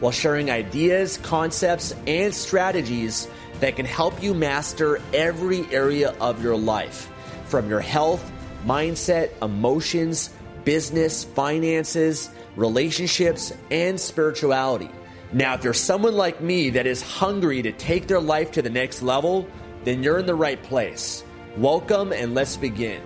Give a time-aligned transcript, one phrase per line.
[0.00, 3.28] while sharing ideas, concepts, and strategies
[3.60, 7.10] that can help you master every area of your life
[7.46, 8.30] from your health,
[8.66, 10.30] mindset, emotions,
[10.64, 14.90] business, finances, relationships, and spirituality.
[15.32, 18.70] Now, if you're someone like me that is hungry to take their life to the
[18.70, 19.48] next level,
[19.84, 21.24] then you're in the right place.
[21.56, 23.00] Welcome and let's begin.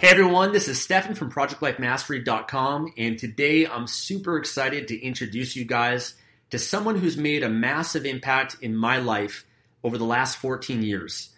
[0.00, 5.64] Hey everyone, this is Stefan from ProjectLifeMastery.com, and today I'm super excited to introduce you
[5.64, 6.14] guys
[6.54, 9.44] to someone who's made a massive impact in my life
[9.82, 11.30] over the last 14 years.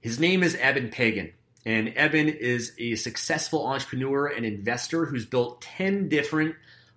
[0.00, 1.34] His name is Eben Pagan,
[1.66, 6.54] and Eben is a successful entrepreneur and investor who's built 10 different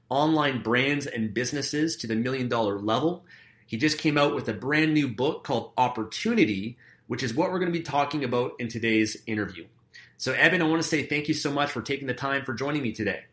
[0.08, 3.26] online brands and businesses to the million dollar level.
[3.66, 7.60] He just came out with a brand new book called Opportunity, which is what we're
[7.60, 9.66] going to be talking about in today's interview.
[10.16, 12.54] So, Eben, I want to say thank you so much for taking the time for
[12.54, 13.26] joining me today.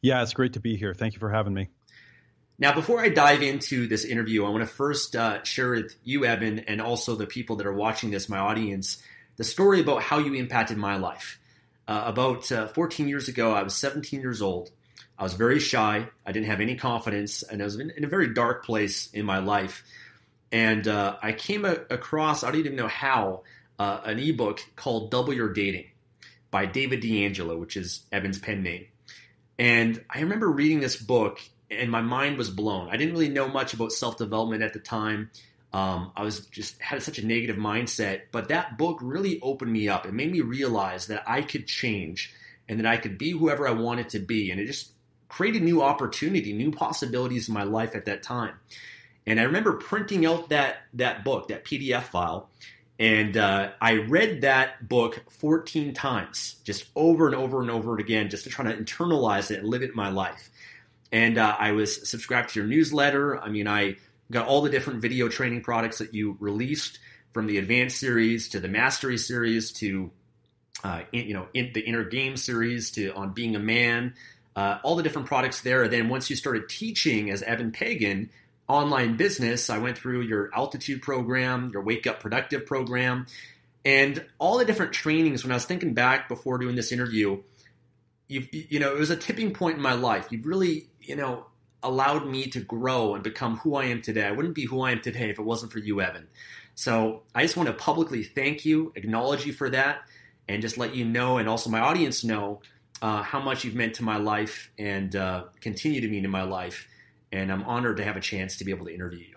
[0.00, 0.94] Yeah, it's great to be here.
[0.94, 1.68] Thank you for having me.
[2.62, 6.24] Now, before I dive into this interview, I want to first uh, share with you,
[6.24, 9.02] Eben, and also the people that are watching this, my audience,
[9.36, 11.40] the story about how you impacted my life.
[11.88, 14.70] Uh, about uh, 14 years ago, I was 17 years old.
[15.18, 16.06] I was very shy.
[16.24, 19.26] I didn't have any confidence, and I was in, in a very dark place in
[19.26, 19.82] my life.
[20.52, 23.42] And uh, I came a- across, I don't even know how,
[23.80, 25.86] uh, an ebook called Double Your Dating
[26.52, 28.86] by David D'Angelo, which is Eben's pen name.
[29.58, 31.40] And I remember reading this book,
[31.78, 32.88] and my mind was blown.
[32.88, 35.30] I didn't really know much about self development at the time.
[35.72, 39.88] Um, I was just had such a negative mindset, but that book really opened me
[39.88, 40.04] up.
[40.04, 42.34] It made me realize that I could change
[42.68, 44.92] and that I could be whoever I wanted to be, and it just
[45.28, 48.54] created new opportunity, new possibilities in my life at that time.
[49.26, 52.50] And I remember printing out that that book, that PDF file,
[52.98, 58.28] and uh, I read that book 14 times, just over and over and over again,
[58.28, 60.50] just to try to internalize it and live it in my life.
[61.12, 63.38] And uh, I was subscribed to your newsletter.
[63.38, 63.96] I mean, I
[64.30, 66.98] got all the different video training products that you released,
[67.32, 70.10] from the advanced series to the mastery series to
[70.84, 74.14] uh, in, you know in the inner game series to on being a man,
[74.56, 75.84] uh, all the different products there.
[75.84, 78.30] And then once you started teaching as Eben Pagan
[78.68, 83.26] online business, I went through your altitude program, your wake up productive program,
[83.84, 85.44] and all the different trainings.
[85.44, 87.42] When I was thinking back before doing this interview,
[88.28, 90.28] you you know it was a tipping point in my life.
[90.30, 91.46] You really you know
[91.82, 94.24] allowed me to grow and become who I am today.
[94.24, 96.28] I wouldn't be who I am today if it wasn't for you, Eben.
[96.74, 100.02] So I just want to publicly thank you, acknowledge you for that,
[100.48, 102.60] and just let you know, and also my audience know
[103.02, 106.42] uh, how much you've meant to my life and uh, continue to mean in my
[106.42, 106.86] life.
[107.32, 109.36] And I'm honored to have a chance to be able to interview you.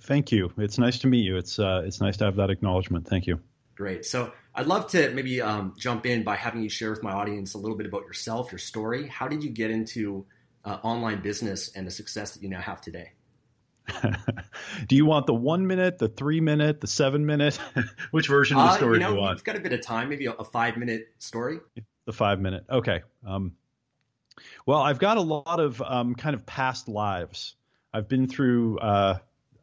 [0.00, 0.52] Thank you.
[0.56, 1.36] It's nice to meet you.
[1.36, 3.06] It's uh, it's nice to have that acknowledgement.
[3.06, 3.40] Thank you.
[3.76, 4.04] Great.
[4.04, 7.54] So I'd love to maybe um, jump in by having you share with my audience
[7.54, 9.06] a little bit about yourself, your story.
[9.08, 10.24] How did you get into
[10.64, 13.12] uh, online business and the success that you now have today?
[14.88, 17.58] do you want the one minute, the three minute, the seven minute?
[18.10, 19.38] Which version of the story uh, you know, do you want?
[19.38, 21.58] You've got a bit of time, maybe a, a five minute story.
[22.06, 22.64] The five minute.
[22.70, 23.02] Okay.
[23.26, 23.52] Um,
[24.66, 27.54] well, I've got a lot of um, kind of past lives.
[27.92, 28.78] I've been through.
[28.78, 29.18] Uh,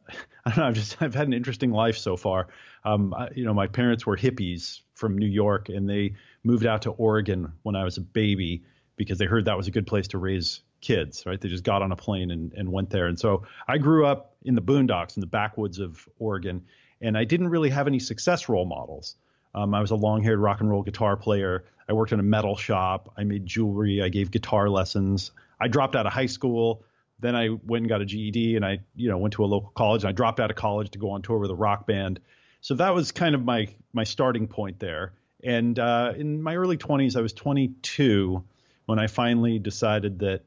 [0.44, 0.66] I don't know.
[0.66, 2.48] I've just I've had an interesting life so far.
[2.84, 6.82] Um, I, you know, my parents were hippies from New York, and they moved out
[6.82, 8.64] to Oregon when I was a baby
[8.96, 11.24] because they heard that was a good place to raise kids.
[11.24, 11.40] Right?
[11.40, 13.06] They just got on a plane and, and went there.
[13.06, 16.62] And so I grew up in the boondocks in the backwoods of Oregon,
[17.00, 19.16] and I didn't really have any success role models.
[19.54, 21.64] Um, I was a long-haired rock and roll guitar player.
[21.88, 23.12] I worked in a metal shop.
[23.16, 24.02] I made jewelry.
[24.02, 25.30] I gave guitar lessons.
[25.60, 26.84] I dropped out of high school.
[27.20, 29.70] Then I went and got a GED, and I, you know, went to a local
[29.70, 30.02] college.
[30.02, 32.20] And I dropped out of college to go on tour with a rock band.
[32.60, 35.12] So that was kind of my my starting point there.
[35.44, 38.44] And uh, in my early 20s, I was 22
[38.86, 40.42] when I finally decided that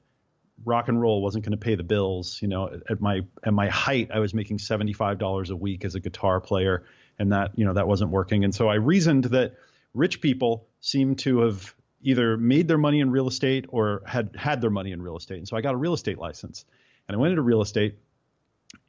[0.63, 2.39] rock and roll wasn't going to pay the bills.
[2.41, 5.85] You know, at my at my height, I was making seventy five dollars a week
[5.85, 6.85] as a guitar player,
[7.19, 8.43] and that you know that wasn't working.
[8.43, 9.55] And so I reasoned that
[9.93, 14.61] rich people seem to have either made their money in real estate or had had
[14.61, 15.39] their money in real estate.
[15.39, 16.65] And so I got a real estate license,
[17.07, 17.97] and I went into real estate.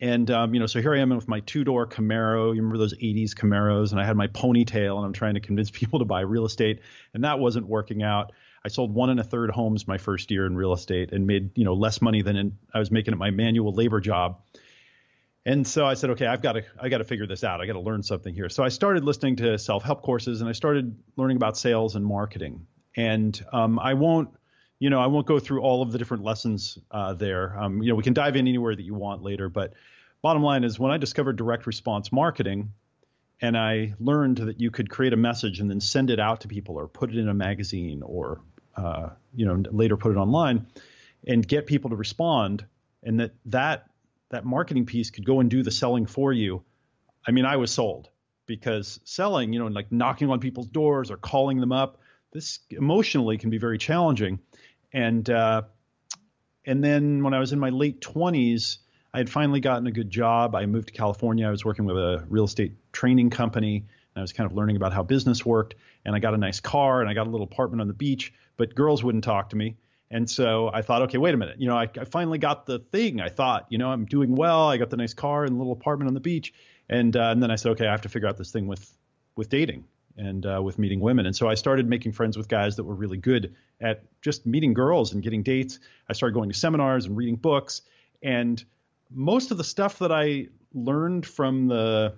[0.01, 2.49] And um, you know, so here I am with my two-door Camaro.
[2.49, 3.93] You remember those '80s Camaros?
[3.93, 6.81] And I had my ponytail, and I'm trying to convince people to buy real estate,
[7.15, 8.33] and that wasn't working out.
[8.67, 11.57] I sold one and a third homes my first year in real estate and made
[11.57, 14.41] you know less money than in, I was making at my manual labor job.
[15.45, 17.61] And so I said, okay, I've got to I got to figure this out.
[17.61, 18.49] I got to learn something here.
[18.49, 22.05] So I started listening to self help courses and I started learning about sales and
[22.05, 22.67] marketing.
[22.97, 24.31] And um, I won't
[24.81, 27.57] you know I won't go through all of the different lessons uh, there.
[27.57, 29.49] Um, you know we can dive in anywhere that you want later.
[29.49, 29.75] But
[30.23, 32.73] bottom line is when I discovered direct response marketing,
[33.41, 36.49] and I learned that you could create a message and then send it out to
[36.49, 38.41] people or put it in a magazine or
[38.76, 40.67] uh, you know, later put it online
[41.26, 42.64] and get people to respond,
[43.02, 43.90] and that that
[44.31, 46.62] that marketing piece could go and do the selling for you.
[47.26, 48.08] I mean, I was sold
[48.46, 51.99] because selling, you know, like knocking on people's doors or calling them up,
[52.32, 54.40] this emotionally can be very challenging.
[54.93, 55.62] And uh,
[56.64, 58.79] and then when I was in my late twenties,
[59.12, 60.55] I had finally gotten a good job.
[60.55, 61.46] I moved to California.
[61.46, 64.76] I was working with a real estate training company, and I was kind of learning
[64.76, 65.75] about how business worked.
[66.06, 68.32] And I got a nice car, and I got a little apartment on the beach
[68.56, 69.76] but girls wouldn't talk to me.
[70.11, 71.61] And so I thought, okay, wait a minute.
[71.61, 73.20] You know, I, I, finally got the thing.
[73.20, 74.69] I thought, you know, I'm doing well.
[74.69, 76.55] I got the nice car and little apartment on the beach.
[76.88, 78.97] And uh, and then I said, okay, I have to figure out this thing with
[79.35, 79.85] with dating
[80.17, 81.26] and uh, with meeting women.
[81.26, 84.73] And so I started making friends with guys that were really good at just meeting
[84.75, 85.81] girls and getting dates.
[86.08, 87.82] I started going to seminars and reading books.
[88.23, 88.64] And
[89.11, 92.14] most of the stuff that I learned from the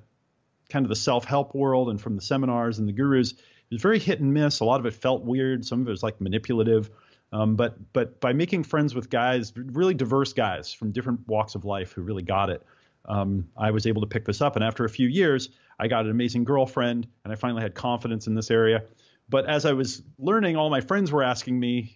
[0.69, 3.35] kind of the self help world and from the seminars and the gurus
[3.75, 4.61] was very hit and miss.
[4.61, 5.65] A lot of it felt weird.
[5.65, 6.91] Some of it was like manipulative.
[7.33, 11.65] Um, but but by making friends with guys, really diverse guys from different walks of
[11.65, 12.63] life who really got it,
[13.05, 14.57] um, I was able to pick this up.
[14.57, 18.27] And after a few years, I got an amazing girlfriend, and I finally had confidence
[18.27, 18.85] in this area.
[19.29, 21.95] But as I was learning, all my friends were asking me,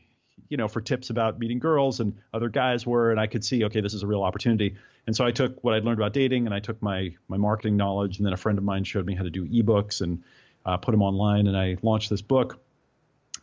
[0.50, 3.64] you know, for tips about meeting girls, and other guys were, and I could see,
[3.64, 4.76] okay, this is a real opportunity.
[5.06, 7.76] And so I took what I'd learned about dating, and I took my my marketing
[7.78, 10.22] knowledge, and then a friend of mine showed me how to do ebooks and
[10.64, 12.60] uh, put them online, and I launched this book,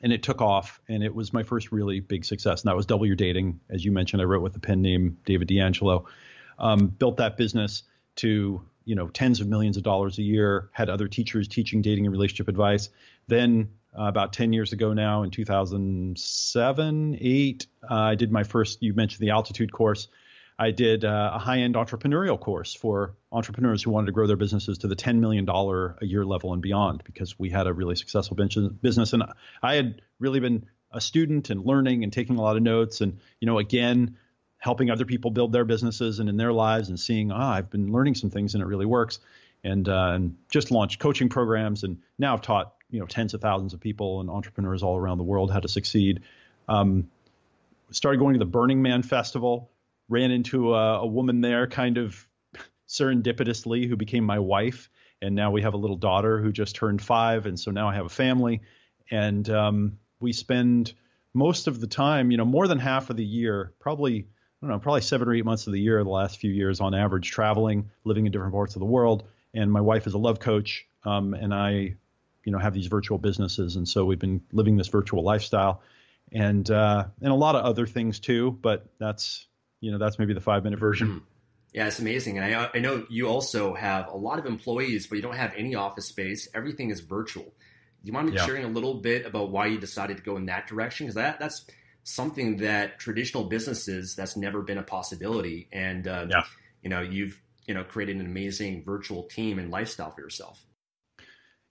[0.02, 2.62] and it took off, and it was my first really big success.
[2.62, 4.22] And that was Double Your Dating, as you mentioned.
[4.22, 6.06] I wrote with the pen name David D'Angelo.
[6.58, 7.84] Um, built that business
[8.18, 10.70] to you know tens of millions of dollars a year.
[10.72, 12.90] Had other teachers teaching dating and relationship advice.
[13.28, 18.82] Then uh, about 10 years ago now, in 2007, eight, uh, I did my first.
[18.82, 20.08] You mentioned the altitude course.
[20.60, 24.36] I did uh, a high end entrepreneurial course for entrepreneurs who wanted to grow their
[24.36, 27.96] businesses to the $10 million a year level and beyond because we had a really
[27.96, 28.36] successful
[28.82, 29.14] business.
[29.14, 29.24] And
[29.64, 33.20] I had really been a student and learning and taking a lot of notes and,
[33.40, 34.18] you know, again,
[34.58, 37.94] helping other people build their businesses and in their lives and seeing, ah, I've been
[37.94, 39.20] learning some things and it really works.
[39.64, 43.40] And, uh, and just launched coaching programs and now I've taught, you know, tens of
[43.40, 46.24] thousands of people and entrepreneurs all around the world how to succeed.
[46.68, 47.10] Um,
[47.92, 49.70] started going to the Burning Man Festival
[50.10, 52.28] ran into a, a woman there kind of
[52.88, 54.90] serendipitously who became my wife.
[55.22, 57.46] And now we have a little daughter who just turned five.
[57.46, 58.62] And so now I have a family.
[59.12, 60.94] And um, we spend
[61.34, 64.26] most of the time, you know, more than half of the year, probably, I
[64.62, 66.96] don't know, probably seven or eight months of the year, the last few years on
[66.96, 69.24] average, traveling, living in different parts of the world.
[69.54, 70.88] And my wife is a love coach.
[71.04, 71.96] Um, and I,
[72.44, 73.76] you know, have these virtual businesses.
[73.76, 75.82] And so we've been living this virtual lifestyle
[76.32, 79.48] and, uh, and a lot of other things too, but that's,
[79.82, 81.08] you know that's maybe the five minute version.
[81.08, 81.18] Mm-hmm.
[81.74, 85.18] Yeah, it's amazing, and I, I know you also have a lot of employees, but
[85.18, 86.48] you don't have any office space.
[86.54, 87.44] Everything is virtual.
[87.44, 88.46] Do you mind me yeah.
[88.46, 91.06] sharing a little bit about why you decided to go in that direction?
[91.06, 91.66] Because that that's
[92.04, 96.44] something that traditional businesses that's never been a possibility, and um, yeah.
[96.82, 100.66] you know you've you know created an amazing virtual team and lifestyle for yourself.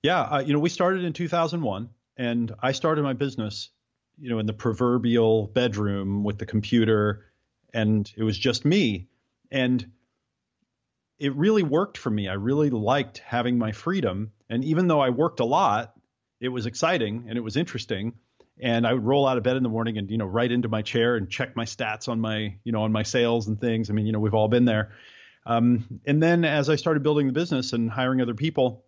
[0.02, 3.70] Yeah, uh, you know we started in 2001, and I started my business,
[4.16, 7.24] you know, in the proverbial bedroom with the computer
[7.72, 9.08] and it was just me.
[9.50, 9.90] And
[11.18, 12.28] it really worked for me.
[12.28, 14.32] I really liked having my freedom.
[14.48, 15.94] And even though I worked a lot,
[16.40, 18.14] it was exciting and it was interesting.
[18.60, 20.68] And I would roll out of bed in the morning and, you know, right into
[20.68, 23.90] my chair and check my stats on my, you know, on my sales and things.
[23.90, 24.92] I mean, you know, we've all been there.
[25.46, 28.84] Um, and then as I started building the business and hiring other people,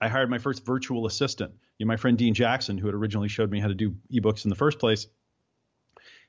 [0.00, 1.52] I hired my first virtual assistant.
[1.78, 4.44] You know, my friend Dean Jackson, who had originally showed me how to do ebooks
[4.44, 5.06] in the first place,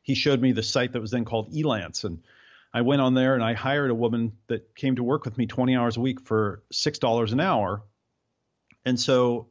[0.02, 2.04] he showed me the site that was then called Elance.
[2.04, 2.24] And
[2.74, 5.46] I went on there and I hired a woman that came to work with me
[5.46, 7.84] 20 hours a week for $6 an hour.
[8.86, 9.50] And so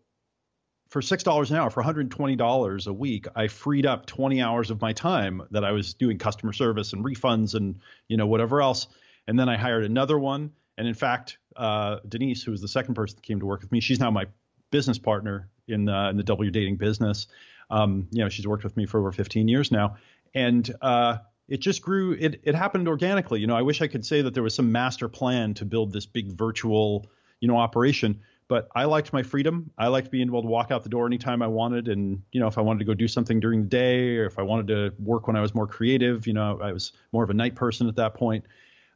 [0.91, 4.07] for six dollars an hour, for one hundred twenty dollars a week, I freed up
[4.07, 8.17] twenty hours of my time that I was doing customer service and refunds and you
[8.17, 8.89] know whatever else.
[9.27, 10.51] And then I hired another one.
[10.77, 13.71] And in fact, uh, Denise, who was the second person that came to work with
[13.71, 14.27] me, she's now my
[14.71, 17.27] business partner in the, in the double dating business.
[17.69, 19.97] Um, you know, she's worked with me for over 15 years now,
[20.35, 21.19] and uh,
[21.49, 22.13] it just grew.
[22.13, 23.41] It it happened organically.
[23.41, 25.93] You know, I wish I could say that there was some master plan to build
[25.93, 27.11] this big virtual,
[27.41, 28.21] you know, operation
[28.51, 29.71] but I liked my freedom.
[29.79, 32.49] I liked being able to walk out the door anytime I wanted, and you know,
[32.49, 34.93] if I wanted to go do something during the day, or if I wanted to
[34.99, 37.87] work when I was more creative, you know, I was more of a night person
[37.87, 38.45] at that point.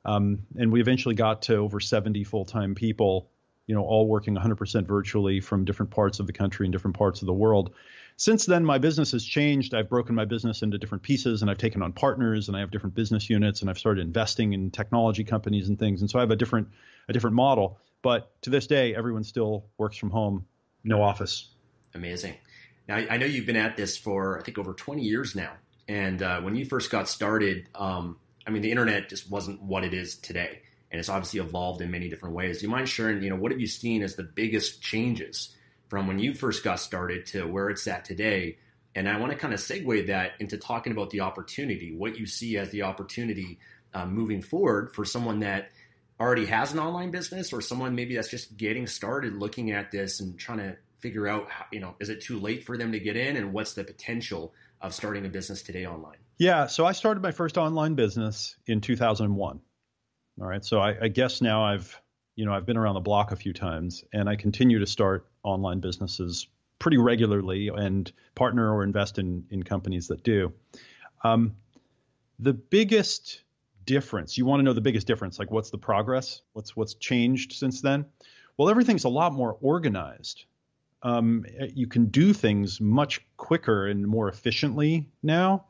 [0.04, 3.30] Um, and we eventually got to over 70 full-time people,
[3.68, 7.22] you know, all working 100% virtually from different parts of the country and different parts
[7.22, 7.74] of the world.
[8.16, 9.74] Since then, my business has changed.
[9.74, 12.70] I've broken my business into different pieces, and I've taken on partners, and I have
[12.70, 16.00] different business units, and I've started investing in technology companies and things.
[16.00, 16.68] And so I have a different
[17.08, 17.78] a different model.
[18.02, 20.46] But to this day, everyone still works from home,
[20.84, 21.50] no office.
[21.94, 22.34] Amazing.
[22.86, 25.52] Now, I know you've been at this for, I think, over 20 years now.
[25.88, 29.84] And uh, when you first got started, um, I mean, the internet just wasn't what
[29.84, 30.60] it is today.
[30.90, 32.60] And it's obviously evolved in many different ways.
[32.60, 35.54] Do you mind sharing, you know, what have you seen as the biggest changes
[35.88, 38.58] from when you first got started to where it's at today?
[38.94, 42.26] And I want to kind of segue that into talking about the opportunity, what you
[42.26, 43.58] see as the opportunity
[43.92, 45.70] uh, moving forward for someone that–
[46.20, 50.20] already has an online business or someone maybe that's just getting started looking at this
[50.20, 53.00] and trying to figure out how, you know is it too late for them to
[53.00, 56.16] get in and what's the potential of starting a business today online?
[56.38, 56.66] Yeah.
[56.66, 59.60] So i started my first online business in 2001
[60.40, 60.64] all right.
[60.64, 62.00] So I, I guess now i've
[62.36, 65.26] you know i've been around the block a few times and i continue to start
[65.44, 66.48] online businesses
[66.80, 70.52] pretty regularly and partner or invest in in companies that do
[71.24, 71.56] um,
[72.38, 73.42] the biggest
[73.86, 74.38] difference.
[74.38, 77.80] You want to know the biggest difference, like what's the progress, what's what's changed since
[77.80, 78.04] then.
[78.56, 80.44] Well, everything's a lot more organized.
[81.02, 85.66] Um, you can do things much quicker and more efficiently now.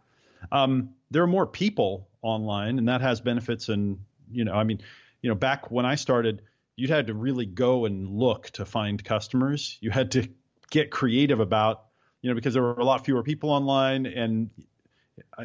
[0.53, 3.69] Um, there are more people online, and that has benefits.
[3.69, 3.99] And
[4.31, 4.81] you know, I mean,
[5.23, 6.43] you know, back when I started,
[6.77, 9.79] you had to really go and look to find customers.
[9.81, 10.29] You had to
[10.71, 11.85] get creative about,
[12.21, 14.51] you know, because there were a lot fewer people online, and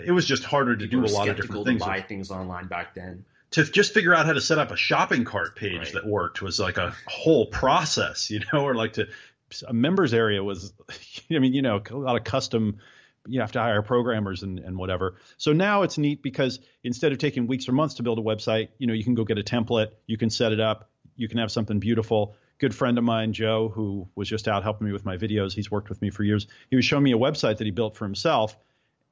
[0.05, 1.81] it was just harder to People do a lot of different things.
[1.81, 3.25] To buy things online back then.
[3.51, 5.93] To just figure out how to set up a shopping cart page right.
[5.93, 9.07] that worked was like a whole process, you know, or like to
[9.67, 10.73] a members area was,
[11.31, 12.77] I mean, you know, a lot of custom.
[13.27, 15.15] You have to hire programmers and, and whatever.
[15.37, 18.69] So now it's neat because instead of taking weeks or months to build a website,
[18.77, 21.37] you know, you can go get a template, you can set it up, you can
[21.37, 25.05] have something beautiful good friend of mine, Joe, who was just out helping me with
[25.05, 25.53] my videos.
[25.53, 26.45] He's worked with me for years.
[26.69, 28.57] He was showing me a website that he built for himself,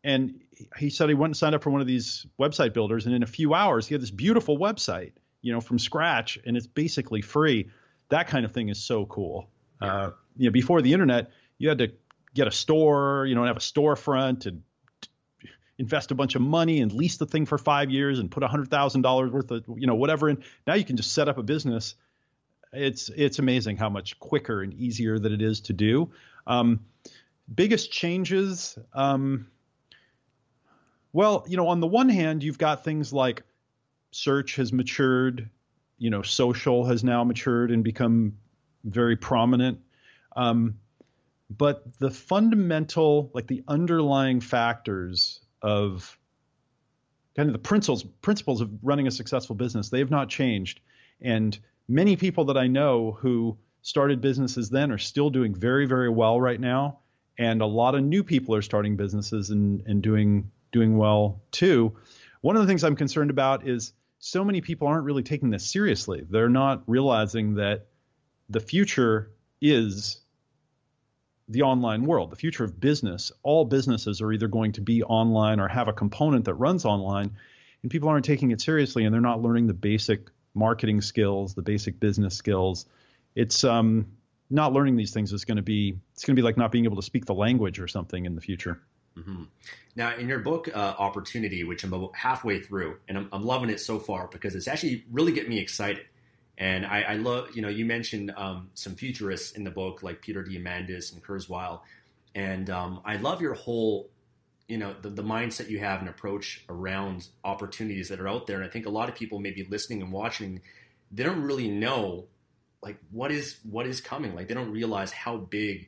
[0.04, 0.42] and
[0.78, 3.24] he said he went and signed up for one of these website builders, and in
[3.24, 7.22] a few hours he had this beautiful website, you know, from scratch, and it's basically
[7.22, 7.70] free.
[8.10, 9.50] That kind of thing is so cool.
[9.82, 9.88] Yeah.
[9.94, 11.92] Uh, you know, before the internet, you had to
[12.34, 14.62] get a store, you know, and have a storefront and
[15.78, 18.48] invest a bunch of money and lease the thing for five years and put a
[18.48, 21.38] hundred thousand dollars worth of, you know, whatever And Now you can just set up
[21.38, 21.96] a business.
[22.74, 26.12] It's it's amazing how much quicker and easier that it is to do.
[26.46, 26.82] Um,
[27.54, 28.78] biggest changes.
[28.94, 29.48] Um,
[31.14, 33.44] well, you know, on the one hand, you've got things like
[34.12, 35.50] search has matured,
[35.98, 38.38] you know, social has now matured and become
[38.84, 39.80] very prominent.
[40.36, 40.80] Um,
[41.50, 46.18] but the fundamental, like the underlying factors of
[47.36, 50.80] kind of the principles principles of running a successful business, they have not changed.
[51.22, 56.10] And many people that I know who started businesses then are still doing very, very
[56.10, 57.00] well right now.
[57.38, 61.96] And a lot of new people are starting businesses and, and doing doing well too.
[62.42, 65.72] One of the things I'm concerned about is so many people aren't really taking this
[65.72, 66.26] seriously.
[66.30, 67.88] They're not realizing that
[68.50, 70.22] the future is
[71.50, 73.32] the online world, the future of business.
[73.44, 77.32] All businesses are either going to be online or have a component that runs online,
[77.82, 81.62] and people aren't taking it seriously and they're not learning the basic marketing skills, the
[81.62, 82.86] basic business skills.
[83.36, 84.08] It's um,
[84.50, 86.86] not learning these things is going to be it's going to be like not being
[86.86, 88.82] able to speak the language or something in the future.
[89.18, 89.44] Mm-hmm.
[89.96, 93.80] Now, in your book, uh, Opportunity, which I'm halfway through, and I'm, I'm, loving it
[93.80, 96.06] so far because it's actually really getting me excited.
[96.58, 100.22] And I, I love, you know, you mentioned um, some futurists in the book like
[100.22, 101.82] Peter Diamandis and Kurzweil,
[102.34, 104.10] and um, I love your whole,
[104.68, 108.58] you know, the, the mindset you have and approach around opportunities that are out there.
[108.58, 110.62] And I think a lot of people maybe listening and watching,
[111.12, 112.26] they don't really know
[112.82, 114.36] like what is what is coming.
[114.36, 115.88] Like they don't realize how big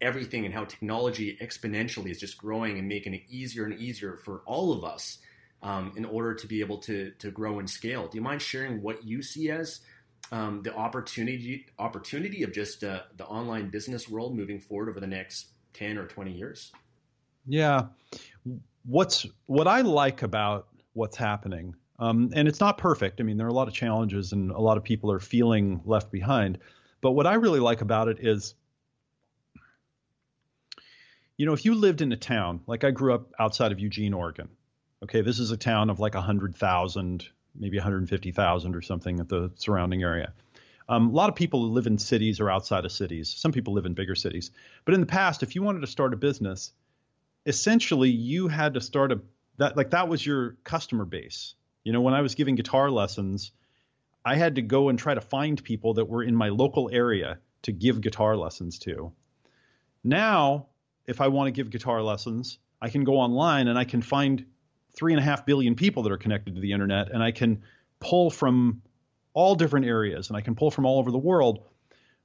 [0.00, 4.42] everything and how technology exponentially is just growing and making it easier and easier for
[4.46, 5.18] all of us
[5.62, 8.08] um, in order to be able to to grow and scale.
[8.08, 9.80] Do you mind sharing what you see as
[10.32, 15.06] um, the opportunity opportunity of just uh, the online business world moving forward over the
[15.06, 16.72] next ten or twenty years?
[17.46, 17.86] Yeah,
[18.84, 23.20] what's what I like about what's happening, um, and it's not perfect.
[23.20, 25.82] I mean, there are a lot of challenges, and a lot of people are feeling
[25.84, 26.58] left behind.
[27.00, 28.54] But what I really like about it is,
[31.36, 34.14] you know, if you lived in a town like I grew up outside of Eugene,
[34.14, 34.48] Oregon.
[35.02, 39.28] Okay, this is a town of like a hundred thousand maybe 150,000 or something at
[39.28, 40.32] the surrounding area.
[40.88, 43.32] Um, a lot of people live in cities or outside of cities.
[43.34, 44.50] Some people live in bigger cities.
[44.84, 46.72] But in the past, if you wanted to start a business,
[47.46, 49.20] essentially you had to start a
[49.56, 51.54] that like that was your customer base.
[51.84, 53.52] You know, when I was giving guitar lessons,
[54.24, 57.38] I had to go and try to find people that were in my local area
[57.62, 59.12] to give guitar lessons to.
[60.02, 60.66] Now,
[61.06, 64.44] if I want to give guitar lessons, I can go online and I can find
[64.94, 67.62] three and a half billion people that are connected to the internet, and I can
[68.00, 68.82] pull from
[69.32, 71.64] all different areas and I can pull from all over the world.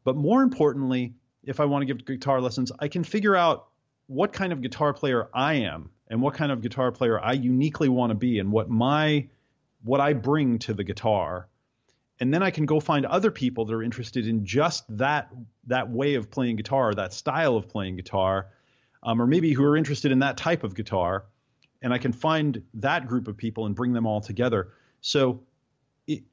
[0.03, 3.67] But more importantly, if I want to give guitar lessons, I can figure out
[4.07, 7.89] what kind of guitar player I am and what kind of guitar player I uniquely
[7.89, 9.27] want to be and what my
[9.83, 11.47] what I bring to the guitar.
[12.19, 15.29] And then I can go find other people that are interested in just that
[15.67, 18.47] that way of playing guitar, that style of playing guitar,
[19.03, 21.25] um, or maybe who are interested in that type of guitar
[21.81, 24.69] and I can find that group of people and bring them all together.
[25.01, 25.41] So
[26.07, 26.23] it,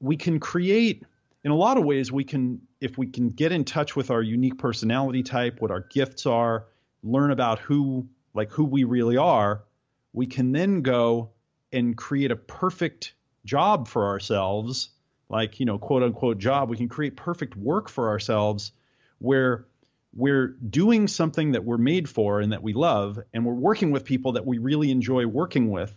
[0.00, 1.04] we can create,
[1.44, 4.22] in a lot of ways, we can, if we can get in touch with our
[4.22, 6.66] unique personality type, what our gifts are,
[7.02, 9.64] learn about who, like who we really are,
[10.12, 11.30] we can then go
[11.72, 13.14] and create a perfect
[13.44, 14.90] job for ourselves,
[15.28, 16.68] like, you know, quote unquote job.
[16.68, 18.72] We can create perfect work for ourselves
[19.18, 19.66] where
[20.14, 24.04] we're doing something that we're made for and that we love, and we're working with
[24.04, 25.96] people that we really enjoy working with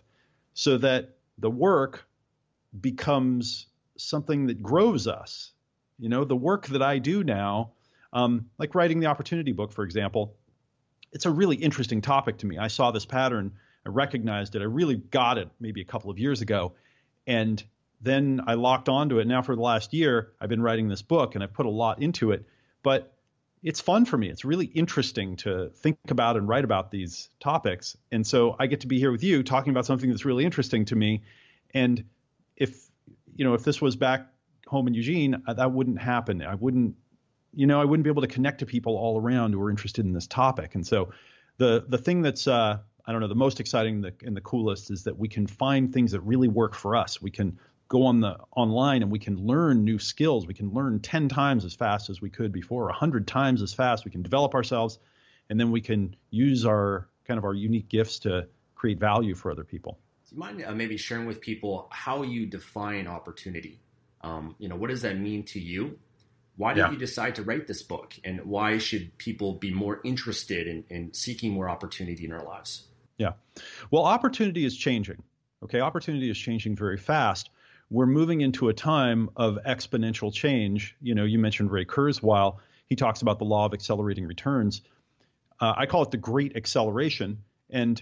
[0.54, 2.08] so that the work
[2.80, 3.68] becomes
[3.98, 5.52] something that grows us.
[6.00, 7.72] You know, the work that I do now,
[8.14, 10.36] um, like writing the opportunity book, for example,
[11.12, 12.58] it's a really interesting topic to me.
[12.58, 13.54] I saw this pattern,
[13.86, 16.74] I recognized it, I really got it maybe a couple of years ago.
[17.28, 17.62] And
[18.02, 19.28] then I locked onto it.
[19.28, 22.02] Now, for the last year, I've been writing this book and I've put a lot
[22.02, 22.46] into it.
[22.84, 23.15] But
[23.66, 24.30] it's fun for me.
[24.30, 27.98] It's really interesting to think about and write about these topics.
[28.12, 30.86] And so I get to be here with you talking about something that's really interesting
[30.86, 31.24] to me.
[31.74, 32.04] And
[32.56, 32.88] if
[33.36, 34.28] you know, if this was back
[34.68, 36.44] home in Eugene, uh, that wouldn't happen.
[36.44, 36.96] I wouldn't,
[37.56, 40.06] you know, I wouldn't be able to connect to people all around who are interested
[40.06, 40.76] in this topic.
[40.76, 41.10] And so
[41.58, 45.06] the the thing that's uh, I don't know the most exciting and the coolest is
[45.06, 47.20] that we can find things that really work for us.
[47.20, 47.58] We can
[47.96, 50.46] go on the online and we can learn new skills.
[50.46, 54.04] We can learn 10 times as fast as we could before, 100 times as fast.
[54.04, 55.00] We can develop ourselves
[55.50, 59.50] and then we can use our kind of our unique gifts to create value for
[59.50, 59.98] other people.
[60.28, 63.80] Do you mind uh, maybe sharing with people how you define opportunity?
[64.20, 65.98] Um, you know, what does that mean to you?
[66.58, 66.92] Why did yeah.
[66.92, 68.14] you decide to write this book?
[68.26, 72.88] And why should people be more interested in, in seeking more opportunity in their lives?
[73.18, 73.34] Yeah.
[73.90, 75.24] Well, opportunity is changing.
[75.64, 75.80] Okay.
[75.80, 77.50] Opportunity is changing very fast
[77.90, 80.96] we're moving into a time of exponential change.
[81.02, 82.58] You know, you mentioned Ray Kurzweil.
[82.88, 84.82] He talks about the law of accelerating returns.
[85.60, 87.44] Uh, I call it the great acceleration.
[87.70, 88.02] And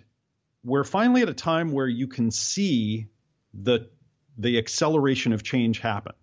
[0.64, 3.08] we're finally at a time where you can see
[3.54, 3.90] the
[4.38, 6.14] the acceleration of change happen.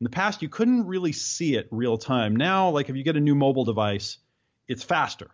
[0.00, 2.36] In the past, you couldn't really see it real time.
[2.36, 4.18] Now, like if you get a new mobile device,
[4.66, 5.30] it's faster.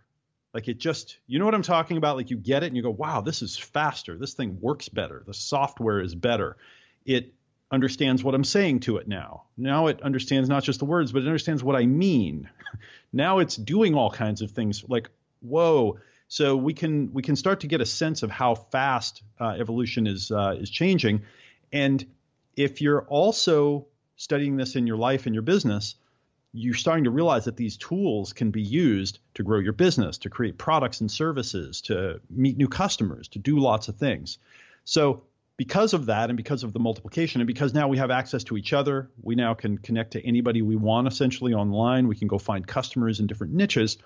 [0.53, 2.17] Like it just, you know what I'm talking about?
[2.17, 4.19] Like you get it and you go, wow, this is faster.
[4.19, 5.23] This thing works better.
[5.25, 6.57] The software is better.
[7.05, 7.33] It
[7.71, 9.45] understands what I'm saying to it now.
[9.57, 12.49] Now it understands not just the words, but it understands what I mean.
[13.13, 15.09] now it's doing all kinds of things like,
[15.41, 15.99] whoa.
[16.29, 20.07] So we can we can start to get a sense of how fast uh, evolution
[20.07, 21.23] is uh, is changing,
[21.73, 22.05] and
[22.57, 25.97] if you're also studying this in your life and your business,
[26.53, 30.31] you're starting to realize that these tools can be used to grow your business, to
[30.31, 34.39] create products and services, to meet new customers, to do lots of things.
[34.85, 35.23] So
[35.61, 38.57] because of that and because of the multiplication and because now we have access to
[38.57, 42.09] each other we now can connect to anybody we want essentially online.
[42.09, 43.99] We can go find customers in different niches.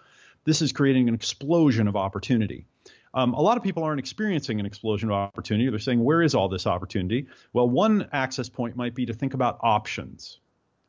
[0.43, 2.67] This is creating an explosion of opportunity.
[3.15, 5.71] Um, a lot of people aren't experiencing an explosion of opportunity.
[5.71, 7.29] They're saying where is all this opportunity?
[7.53, 10.41] Well one access point might be to think about options.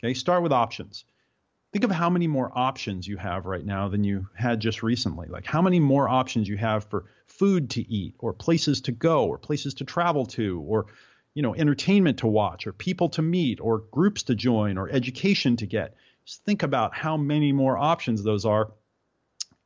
[0.03, 1.05] Okay start with options
[1.75, 5.27] think of how many more options you have right now than you had just recently.
[5.27, 9.25] Like how many more options you have for food to eat or places to go
[9.25, 10.85] or places to travel to or
[11.33, 15.57] you know entertainment to watch or people to meet or groups to join or education
[15.57, 15.97] to get.
[16.23, 18.71] Just think about how many more options those are,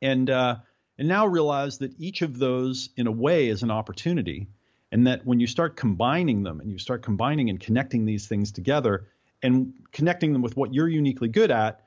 [0.02, 0.56] and uh,
[0.98, 4.48] and now realize that each of those in a way is an opportunity,
[4.90, 8.50] and that when you start combining them and you start combining and connecting these things
[8.50, 9.06] together,
[9.44, 11.86] and connecting them with what you're uniquely good at,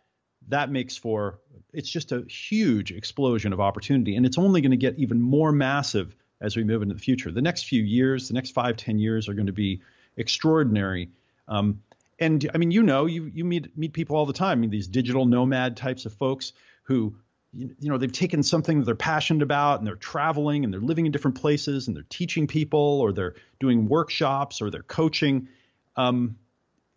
[0.50, 1.40] that makes for
[1.74, 4.16] it's just a huge explosion of opportunity.
[4.16, 7.32] And it's only going to get even more massive as we move into the future.
[7.32, 9.82] The next few years, the next five, ten years are going to be
[10.18, 11.10] extraordinary.
[11.48, 11.82] Um,
[12.20, 14.60] and I mean, you know, you you meet meet people all the time.
[14.60, 16.54] I mean, these digital nomad types of folks
[16.84, 17.16] who
[17.54, 20.82] you, you know they've taken something that they're passionate about and they're traveling and they're
[20.82, 25.48] living in different places and they're teaching people or they're doing workshops or they're coaching.
[25.96, 26.38] Um,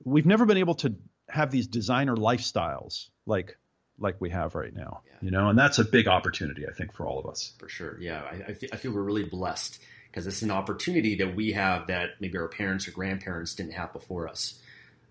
[0.05, 0.95] we've never been able to
[1.37, 3.57] have these designer lifestyles like
[3.99, 5.13] like we have right now yeah.
[5.21, 7.99] you know and that's a big opportunity i think for all of us for sure
[8.01, 11.53] yeah i, I, feel, I feel we're really blessed because it's an opportunity that we
[11.53, 14.59] have that maybe our parents or grandparents didn't have before us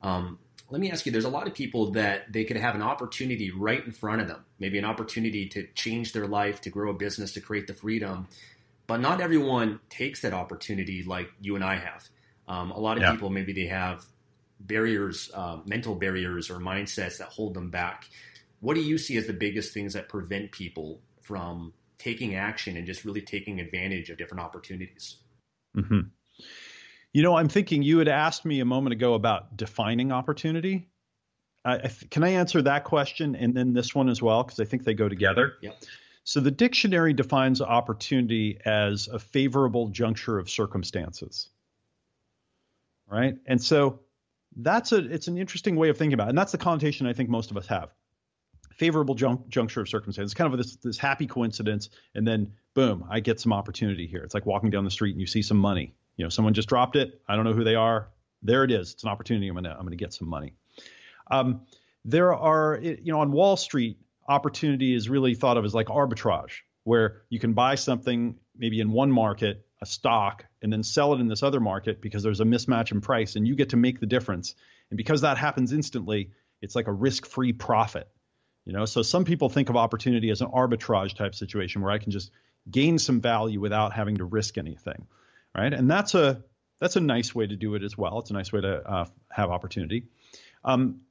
[0.01, 2.81] um, let me ask you there's a lot of people that they could have an
[2.81, 6.89] opportunity right in front of them maybe an opportunity to change their life to grow
[6.89, 8.27] a business to create the freedom
[8.87, 12.07] but not everyone takes that opportunity like you and i have
[12.47, 13.11] um, a lot of yeah.
[13.11, 14.05] people maybe they have
[14.59, 18.09] barriers, uh, mental barriers or mindsets that hold them back.
[18.59, 22.85] What do you see as the biggest things that prevent people from taking action and
[22.85, 25.17] just really taking advantage of different opportunities?
[25.75, 25.99] Mm-hmm.
[27.13, 30.89] You know, I'm thinking you had asked me a moment ago about defining opportunity.
[31.63, 34.43] I, can I answer that question and then this one as well?
[34.43, 35.53] Because I think they go together.
[35.61, 35.83] Yep.
[36.23, 41.49] So the dictionary defines opportunity as a favorable juncture of circumstances.
[43.07, 43.37] Right.
[43.45, 43.99] And so
[44.55, 46.29] that's a it's an interesting way of thinking about it.
[46.29, 47.89] And that's the connotation I think most of us have.
[48.71, 50.33] Favorable juncture of circumstance.
[50.33, 54.23] Kind of this this happy coincidence, and then boom, I get some opportunity here.
[54.23, 55.93] It's like walking down the street and you see some money.
[56.17, 57.21] You know, someone just dropped it.
[57.27, 58.09] I don't know who they are.
[58.43, 58.93] There it is.
[58.93, 59.47] It's an opportunity.
[59.47, 60.53] I'm gonna I'm gonna get some money.
[61.31, 61.61] Um,
[62.03, 66.61] there are you know on Wall Street, opportunity is really thought of as like arbitrage,
[66.83, 71.19] where you can buy something maybe in one market a stock and then sell it
[71.19, 73.99] in this other market because there's a mismatch in price and you get to make
[73.99, 74.55] the difference.
[74.89, 78.09] And because that happens instantly, it's like a risk-free profit.
[78.65, 81.99] You know, so some people think of opportunity as an arbitrage type situation where I
[81.99, 82.31] can just
[82.69, 85.05] gain some value without having to risk anything,
[85.55, 85.71] right?
[85.71, 86.43] And that's a
[86.79, 88.19] that's a nice way to do it as well.
[88.19, 90.07] It's a nice way to uh, have opportunity.
[90.63, 91.01] Um,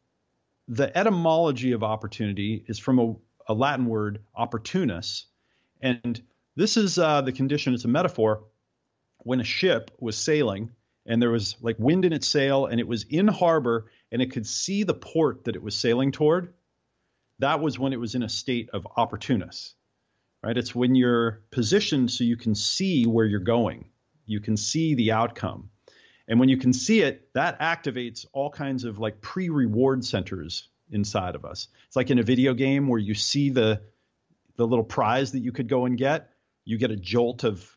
[0.67, 3.15] the etymology of opportunity is from a,
[3.47, 5.27] a Latin word opportunus,
[5.81, 6.21] and
[6.57, 7.73] this is uh, the condition.
[7.73, 8.45] It's a metaphor
[9.25, 10.71] when a ship was sailing
[11.07, 14.33] and there was like wind in its sail and it was in harbor and it
[14.33, 16.55] could see the port that it was sailing toward,
[17.41, 19.75] that was when it was in a state of opportunus.
[20.43, 20.57] Right?
[20.57, 23.87] It's when you're positioned so you can see where you're going.
[24.27, 25.71] You can see the outcome.
[26.29, 31.35] And when you can see it, that activates all kinds of like pre-reward centers inside
[31.35, 31.69] of us.
[31.87, 33.83] It's like in a video game where you see the
[34.57, 36.31] the little prize that you could go and get,
[36.65, 37.77] you get a jolt of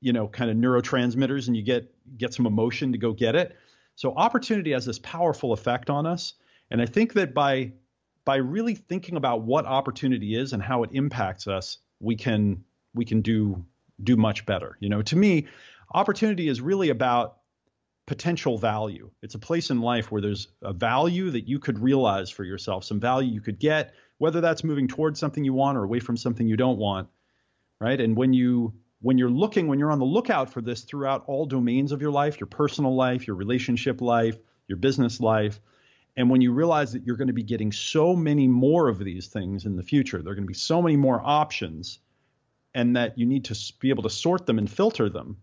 [0.00, 3.56] you know kind of neurotransmitters and you get get some emotion to go get it.
[3.96, 6.34] So opportunity has this powerful effect on us.
[6.70, 7.72] And i think that by
[8.24, 13.04] by really thinking about what opportunity is and how it impacts us we can we
[13.04, 13.64] can do
[14.02, 14.76] do much better.
[14.80, 15.46] You know to me
[15.92, 17.36] opportunity is really about
[18.06, 19.10] potential value.
[19.22, 22.84] It's a place in life where there's a value that you could realize for yourself
[22.84, 26.16] some value you could get whether that's moving towards something you want or away from
[26.16, 27.08] something you don't want
[27.80, 28.00] right?
[28.00, 31.46] And when you when you're looking, when you're on the lookout for this throughout all
[31.46, 34.36] domains of your life, your personal life, your relationship life,
[34.68, 35.60] your business life,
[36.16, 39.28] and when you realize that you're going to be getting so many more of these
[39.28, 41.98] things in the future, there are going to be so many more options,
[42.74, 45.36] and that you need to be able to sort them and filter them,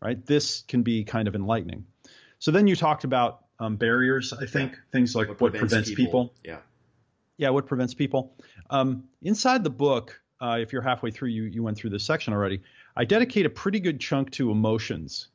[0.00, 0.24] right?
[0.24, 1.86] This can be kind of enlightening.
[2.38, 4.78] So then you talked about um, barriers, I think, yeah.
[4.92, 6.28] things like what, what prevents, prevents people.
[6.28, 6.34] people.
[6.44, 6.58] Yeah.
[7.38, 8.34] Yeah, what prevents people.
[8.70, 12.32] Um, inside the book, uh, if you're halfway through, you, you went through this section
[12.32, 12.62] already.
[12.96, 15.28] I dedicate a pretty good chunk to emotions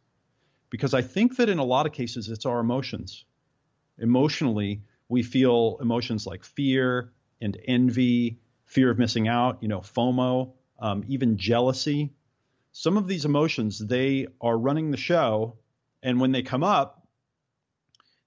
[0.71, 3.24] because I think that in a lot of cases it's our emotions.
[4.00, 10.54] Emotionally, we feel emotions like fear and envy, fear of missing out, you know, FOMO,
[10.80, 12.13] um, even jealousy.
[12.71, 15.58] Some of these emotions, they are running the show,
[16.02, 17.06] and when they come up,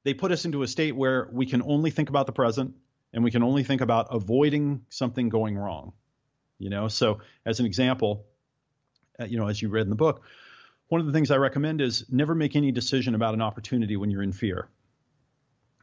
[0.04, 2.74] they put us into a state where we can only think about the present
[3.12, 5.92] and we can only think about avoiding something going wrong.
[6.58, 8.26] You know, so as an example,
[9.18, 10.22] Uh, you know, as you read in the book,
[10.88, 14.10] one of the things I recommend is never make any decision about an opportunity when
[14.10, 14.68] you're in fear.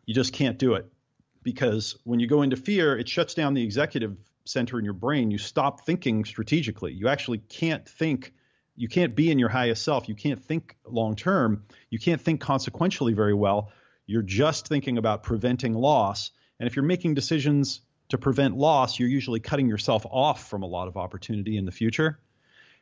[0.05, 0.91] You just can't do it
[1.43, 5.31] because when you go into fear, it shuts down the executive center in your brain.
[5.31, 6.93] You stop thinking strategically.
[6.93, 8.33] You actually can't think.
[8.75, 10.09] You can't be in your highest self.
[10.09, 11.65] You can't think long term.
[11.89, 13.71] You can't think consequentially very well.
[14.05, 16.31] You're just thinking about preventing loss.
[16.59, 20.67] And if you're making decisions to prevent loss, you're usually cutting yourself off from a
[20.67, 22.19] lot of opportunity in the future.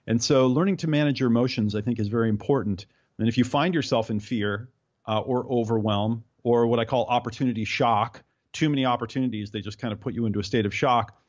[0.09, 2.85] And so learning to manage your emotions, I think, is very important.
[3.17, 4.69] And if you find yourself in fear
[5.07, 8.23] uh, or overwhelm or what I call opportunity shock.
[8.53, 11.19] Too many opportunities, they just kind of put you into a state of shock.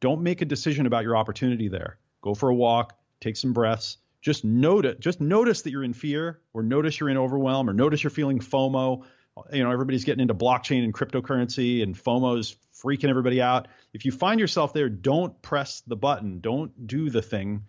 [0.00, 1.98] Don't make a decision about your opportunity there.
[2.22, 3.98] Go for a walk, take some breaths.
[4.20, 8.02] Just notice, just notice that you're in fear, or notice you're in overwhelm, or notice
[8.02, 9.04] you're feeling FOMO.
[9.52, 13.68] You know, everybody's getting into blockchain and cryptocurrency, and FOMO's freaking everybody out.
[13.92, 16.40] If you find yourself there, don't press the button.
[16.40, 17.64] Don't do the thing.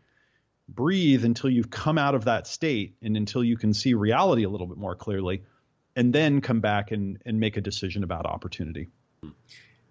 [0.68, 4.50] Breathe until you've come out of that state and until you can see reality a
[4.50, 5.44] little bit more clearly
[5.96, 8.90] and then come back and, and make a decision about opportunity.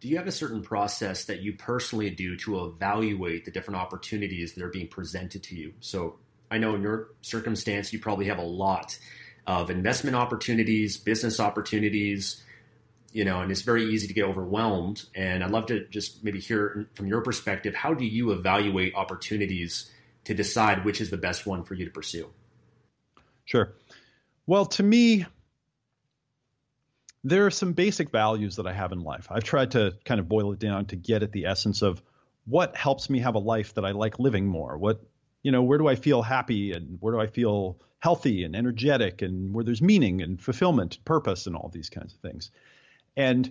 [0.01, 4.55] Do you have a certain process that you personally do to evaluate the different opportunities
[4.55, 5.73] that are being presented to you?
[5.81, 6.19] So
[6.51, 8.99] I know in your circumstance, you probably have a lot
[9.47, 12.43] of investment opportunities, business opportunities,
[13.13, 15.05] you know, and it's very easy to get overwhelmed.
[15.15, 19.91] And I'd love to just maybe hear from your perspective, how do you evaluate opportunities
[20.25, 22.31] to decide which is the best one for you to pursue?
[23.45, 23.75] Sure.
[24.47, 25.27] Well, to me,
[27.23, 29.29] there are some basic values that I have in life.
[29.31, 32.03] I've tried to kind of boil it down to get at the essence of
[32.47, 34.77] what helps me have a life that I like living more.
[34.77, 35.03] What,
[35.43, 39.23] you know, where do I feel happy and where do I feel healthy and energetic
[39.23, 42.51] and where there's meaning and fulfillment, and purpose, and all these kinds of things.
[43.17, 43.51] And,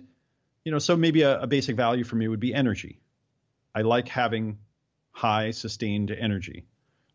[0.64, 3.00] you know, so maybe a, a basic value for me would be energy.
[3.74, 4.58] I like having
[5.14, 6.66] high sustained energy.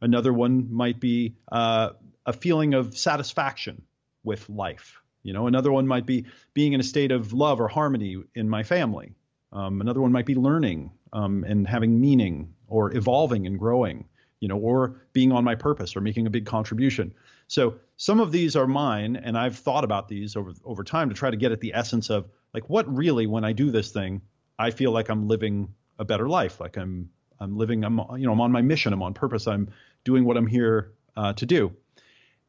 [0.02, 1.92] Another one might be uh,
[2.26, 3.84] a feeling of satisfaction
[4.24, 7.68] with life you know, another one might be being in a state of love or
[7.68, 9.14] harmony in my family.
[9.52, 14.06] Um, another one might be learning um, and having meaning or evolving and growing,
[14.40, 17.14] you know, or being on my purpose or making a big contribution.
[17.48, 21.16] So some of these are mine, and I've thought about these over over time to
[21.16, 24.22] try to get at the essence of like what really, when I do this thing,
[24.58, 27.10] I feel like I'm living a better life, like I'm
[27.40, 29.70] I'm living, I'm you know, I'm on my mission, I'm on purpose, I'm
[30.04, 31.76] doing what I'm here uh, to do.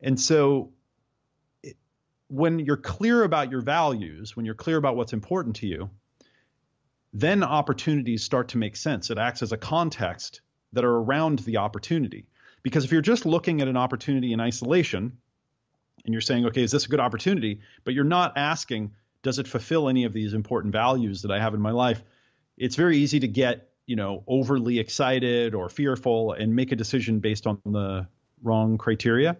[0.00, 0.72] And so
[2.28, 5.90] when you're clear about your values, when you're clear about what's important to you,
[7.12, 9.10] then opportunities start to make sense.
[9.10, 10.40] It acts as a context
[10.72, 12.26] that are around the opportunity.
[12.62, 15.18] Because if you're just looking at an opportunity in isolation
[16.04, 17.60] and you're saying, okay, is this a good opportunity?
[17.84, 21.54] But you're not asking, does it fulfill any of these important values that I have
[21.54, 22.02] in my life?
[22.56, 27.20] It's very easy to get, you know, overly excited or fearful and make a decision
[27.20, 28.06] based on the
[28.42, 29.36] wrong criteria.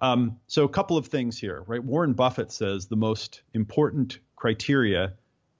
[0.00, 1.82] Um, so a couple of things here, right?
[1.82, 5.14] Warren Buffett says the most important criteria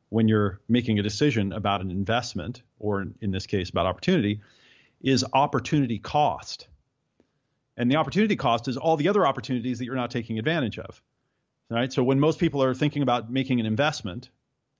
[0.08, 4.40] when you're making a decision about an investment, or in this case about opportunity,
[5.00, 6.68] is opportunity cost.
[7.76, 11.00] And the opportunity cost is all the other opportunities that you're not taking advantage of.
[11.70, 11.90] Right?
[11.90, 14.28] So when most people are thinking about making an investment,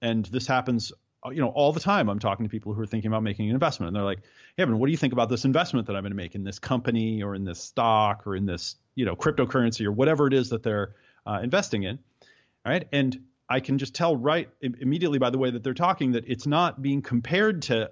[0.02, 0.92] and this happens
[1.30, 3.54] you know, all the time I'm talking to people who are thinking about making an
[3.54, 4.22] investment and they're like,
[4.56, 6.42] hey, Eben, what do you think about this investment that I'm going to make in
[6.42, 10.34] this company or in this stock or in this, you know, cryptocurrency or whatever it
[10.34, 10.94] is that they're
[11.26, 11.98] uh, investing in.
[12.64, 12.88] All right.
[12.92, 16.46] And I can just tell right immediately by the way that they're talking that it's
[16.46, 17.90] not being compared to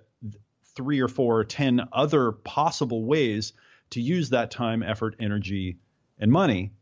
[0.74, 3.52] three or four or 10 other possible ways
[3.90, 5.78] to use that time, effort, energy,
[6.18, 6.72] and money.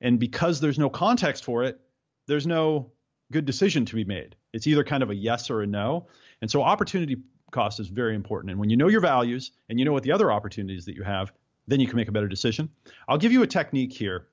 [0.00, 1.80] And because there's no context for it,
[2.26, 2.92] there's no
[3.32, 4.36] good decision to be made.
[4.52, 6.06] It's either kind of a yes or a no.
[6.40, 7.16] And so opportunity
[7.50, 8.50] cost is very important.
[8.50, 11.02] And when you know your values and you know what the other opportunities that you
[11.02, 11.32] have,
[11.66, 12.70] then you can make a better decision.
[13.08, 14.28] I'll give you a technique here.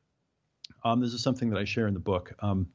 [0.84, 2.34] Um, this is something that I share in the book.
[2.39, 2.67] Um,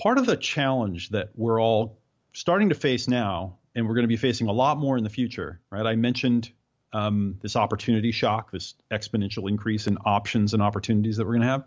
[0.00, 1.98] part of the challenge that we're all
[2.32, 5.10] starting to face now, and we're going to be facing a lot more in the
[5.10, 5.86] future, right?
[5.86, 6.50] I mentioned
[6.92, 11.48] um, this opportunity shock, this exponential increase in options and opportunities that we're going to
[11.48, 11.64] have,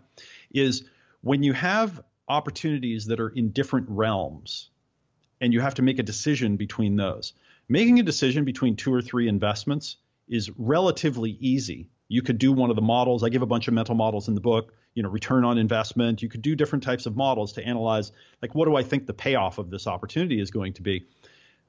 [0.52, 0.84] is
[1.20, 4.70] when you have opportunities that are in different realms
[5.42, 7.34] and you have to make a decision between those.
[7.68, 9.96] Making a decision between two or three investments
[10.28, 11.88] is relatively easy.
[12.08, 13.24] You could do one of the models.
[13.24, 16.22] I give a bunch of mental models in the book, you know, return on investment.
[16.22, 19.14] You could do different types of models to analyze like what do I think the
[19.14, 21.06] payoff of this opportunity is going to be.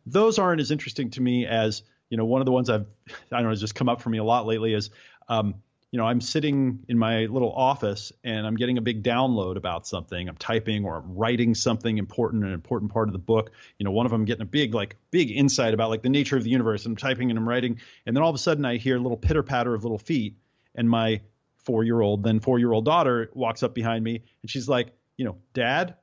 [0.05, 3.37] Those aren't as interesting to me as, you know, one of the ones I've I
[3.37, 4.91] don't know has just come up for me a lot lately is
[5.27, 5.55] um,
[5.93, 9.85] you know, I'm sitting in my little office and I'm getting a big download about
[9.85, 10.27] something.
[10.27, 13.51] I'm typing or I'm writing something important, an important part of the book.
[13.77, 16.35] You know, one of them getting a big, like, big insight about like the nature
[16.35, 16.87] of the universe.
[16.87, 19.17] I'm typing and I'm writing, and then all of a sudden I hear a little
[19.17, 20.35] pitter patter of little feet,
[20.73, 21.21] and my
[21.57, 24.87] four year old, then four year old daughter walks up behind me and she's like,
[25.17, 25.93] you know, Dad,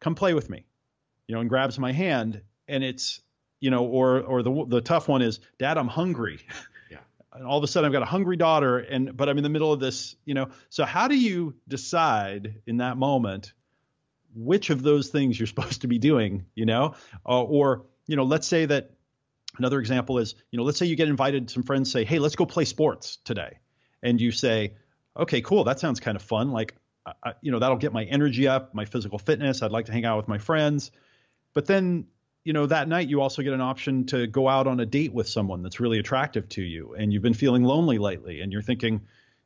[0.00, 0.66] come play with me,
[1.28, 3.20] you know, and grabs my hand, and it's,
[3.60, 6.40] you know, or or the the tough one is, Dad, I'm hungry.
[7.38, 9.50] and all of a sudden I've got a hungry daughter and but I'm in the
[9.50, 10.48] middle of this, you know.
[10.68, 13.52] So how do you decide in that moment
[14.34, 16.94] which of those things you're supposed to be doing, you know?
[17.26, 18.90] Uh, or, you know, let's say that
[19.56, 22.36] another example is, you know, let's say you get invited some friends say, "Hey, let's
[22.36, 23.58] go play sports today."
[24.02, 24.74] And you say,
[25.16, 25.64] "Okay, cool.
[25.64, 26.50] That sounds kind of fun.
[26.52, 26.74] Like
[27.22, 29.62] I, you know, that'll get my energy up, my physical fitness.
[29.62, 30.90] I'd like to hang out with my friends.
[31.54, 32.06] But then,
[32.48, 35.12] you know, that night you also get an option to go out on a date
[35.12, 38.62] with someone that's really attractive to you and you've been feeling lonely lately and you're
[38.62, 39.02] thinking,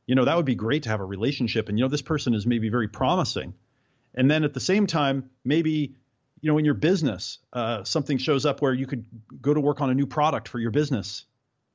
[0.07, 2.33] you know, that would be great to have a relationship and you know this person
[2.33, 3.55] is maybe very promising.
[4.15, 5.97] And then at the same time, maybe
[6.43, 9.05] you know, in your business, uh, something shows up where you could
[9.41, 11.25] go to work on a new product for your business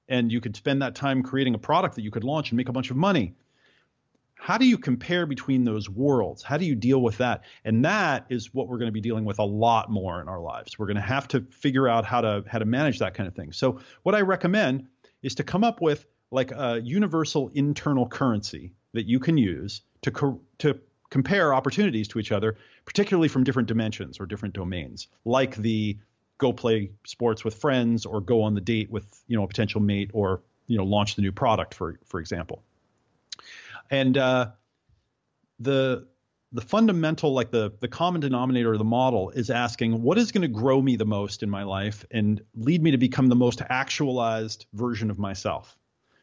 [0.07, 2.69] and you could spend that time creating a product that you could launch and make
[2.69, 3.35] a bunch of money.
[4.39, 6.43] How do you compare between those worlds?
[6.43, 7.43] How do you deal with that?
[7.65, 10.39] And that is what we're going to be dealing with a lot more in our
[10.39, 10.77] lives.
[10.77, 13.35] We're going to have to figure out how to how to manage that kind of
[13.35, 13.51] thing.
[13.51, 14.87] So what I recommend
[15.23, 20.11] is to come up with like a universal internal currency that you can use to
[20.11, 25.55] co- to compare opportunities to each other, particularly from different dimensions or different domains, like
[25.55, 25.97] the
[26.37, 29.81] go play sports with friends or go on the date with you know a potential
[29.81, 32.63] mate or you know launch the new product for for example.
[33.89, 34.51] And uh,
[35.59, 36.07] the
[36.53, 40.43] the fundamental like the the common denominator of the model is asking what is going
[40.43, 43.61] to grow me the most in my life and lead me to become the most
[43.67, 45.77] actualized version of myself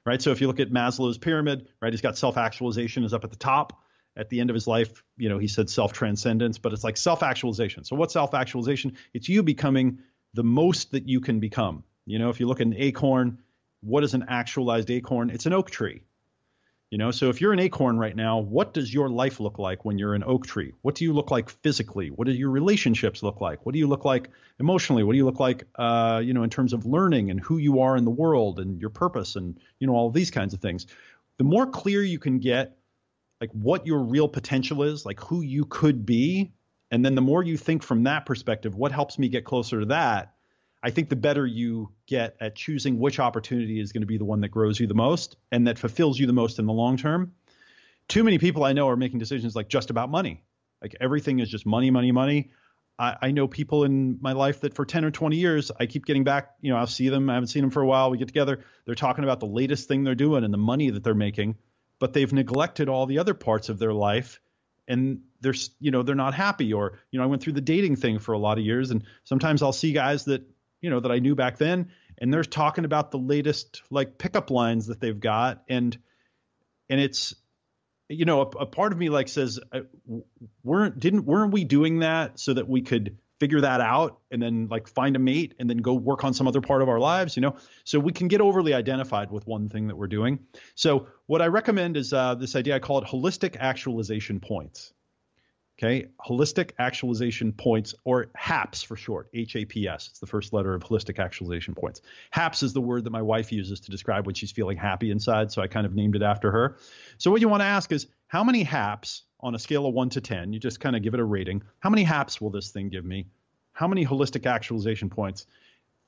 [0.07, 3.31] right so if you look at maslow's pyramid right he's got self-actualization is up at
[3.31, 3.85] the top
[4.17, 6.97] at the end of his life, you know, he said self transcendence, but it's like
[6.97, 7.85] self actualization.
[7.85, 8.97] So, what's self actualization?
[9.13, 9.99] It's you becoming
[10.35, 11.85] the most that you can become.
[12.07, 13.39] You know, if you look at an acorn,
[13.81, 15.31] what is an actualized acorn?
[15.31, 16.03] It's an oak tree.
[16.91, 19.85] You know, so if you're an acorn right now, what does your life look like
[19.85, 20.75] when you're an oak tree?
[20.83, 22.09] What do you look like physically?
[22.09, 23.67] What do your relationships look like?
[23.67, 25.03] What do you look like emotionally?
[25.03, 27.81] What do you look like, uh, you know, in terms of learning and who you
[27.81, 30.87] are in the world and your purpose and you know all these kinds of things?
[31.39, 32.77] The more clear you can get
[33.41, 36.53] like what your real potential is, like who you could be.
[36.91, 39.87] And then the more you think from that perspective, what helps me get closer to
[39.87, 40.34] that?
[40.85, 44.25] I think the better you get at choosing which opportunity is going to be the
[44.25, 46.97] one that grows you the most and that fulfills you the most in the long
[46.97, 47.33] term.
[48.07, 50.45] Too many people I know are making decisions like just about money.
[50.83, 52.51] Like everything is just money, money, money.
[52.99, 56.05] I, I, know people in my life that for 10 or 20 years, I keep
[56.05, 57.29] getting back, you know, I'll see them.
[57.31, 58.11] I haven't seen them for a while.
[58.11, 58.61] We get together.
[58.85, 61.57] They're talking about the latest thing they're doing and the money that they're making
[61.99, 64.41] but they've neglected all the other parts of their life
[64.87, 67.97] and they're you know they're not happy or you know I went through the dating
[67.97, 70.43] thing for a lot of years and sometimes I'll see guys that
[70.85, 71.89] you know that I knew back then.
[72.19, 75.65] And they're talking about the latest like pickup lines that they've got.
[75.67, 75.97] And
[76.91, 77.35] and it's
[78.11, 79.81] you know a, a part of me like says uh,
[80.63, 84.69] weren't didn't weren't we doing that so that we could figure that out and then
[84.71, 87.35] like find a mate and then go work on some other part of our lives
[87.35, 87.57] you know?
[87.85, 90.41] So we can get overly identified with one thing that we're doing.
[90.75, 94.93] So what i recommend is uh, this idea i call it holistic actualization points
[95.79, 101.19] okay holistic actualization points or haps for short h-a-p-s it's the first letter of holistic
[101.19, 104.77] actualization points haps is the word that my wife uses to describe when she's feeling
[104.77, 106.77] happy inside so i kind of named it after her
[107.19, 110.09] so what you want to ask is how many haps on a scale of one
[110.09, 111.63] to 10, you just kind of give it a rating.
[111.81, 113.27] How many haps will this thing give me?
[113.73, 115.47] How many holistic actualization points?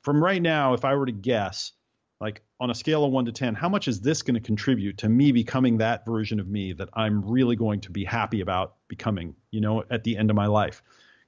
[0.00, 1.72] From right now, if I were to guess,
[2.20, 4.98] like on a scale of one to 10, how much is this going to contribute
[4.98, 8.76] to me becoming that version of me that I'm really going to be happy about
[8.88, 10.82] becoming, you know, at the end of my life?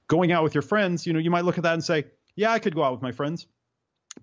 [0.07, 2.51] Going out with your friends, you know, you might look at that and say, yeah,
[2.51, 3.45] I could go out with my friends,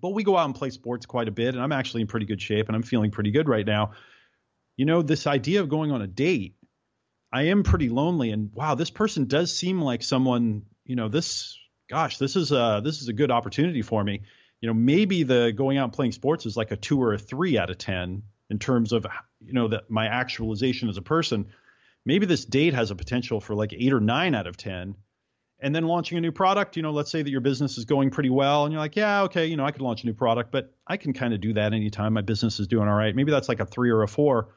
[0.01, 2.25] but we go out and play sports quite a bit, and I'm actually in pretty
[2.25, 3.91] good shape and I'm feeling pretty good right now.
[4.75, 6.57] You know, this idea of going on a date
[7.31, 10.63] I am pretty lonely, and wow, this person does seem like someone.
[10.85, 11.57] You know, this
[11.89, 14.21] gosh, this is a this is a good opportunity for me.
[14.61, 17.17] You know, maybe the going out and playing sports is like a two or a
[17.17, 19.05] three out of ten in terms of
[19.45, 21.47] you know that my actualization as a person.
[22.05, 24.95] Maybe this date has a potential for like eight or nine out of ten.
[25.59, 28.11] And then launching a new product, you know, let's say that your business is going
[28.11, 30.51] pretty well, and you're like, yeah, okay, you know, I could launch a new product,
[30.51, 33.15] but I can kind of do that anytime my business is doing all right.
[33.15, 34.49] Maybe that's like a three or a four.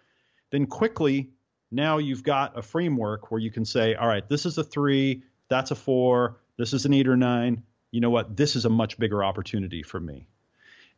[0.53, 1.31] Then quickly
[1.71, 5.23] now you've got a framework where you can say, all right, this is a three,
[5.49, 7.63] that's a four, this is an eight or nine.
[7.91, 8.37] You know what?
[8.37, 10.27] This is a much bigger opportunity for me.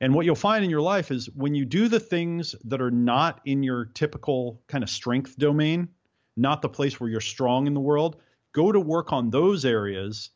[0.01, 2.91] And what you'll find in your life is when you do the things that are
[2.91, 5.89] not in your typical kind of strength domain,
[6.37, 8.17] not the place where you're strong in the world,
[8.53, 10.31] go to work on those areas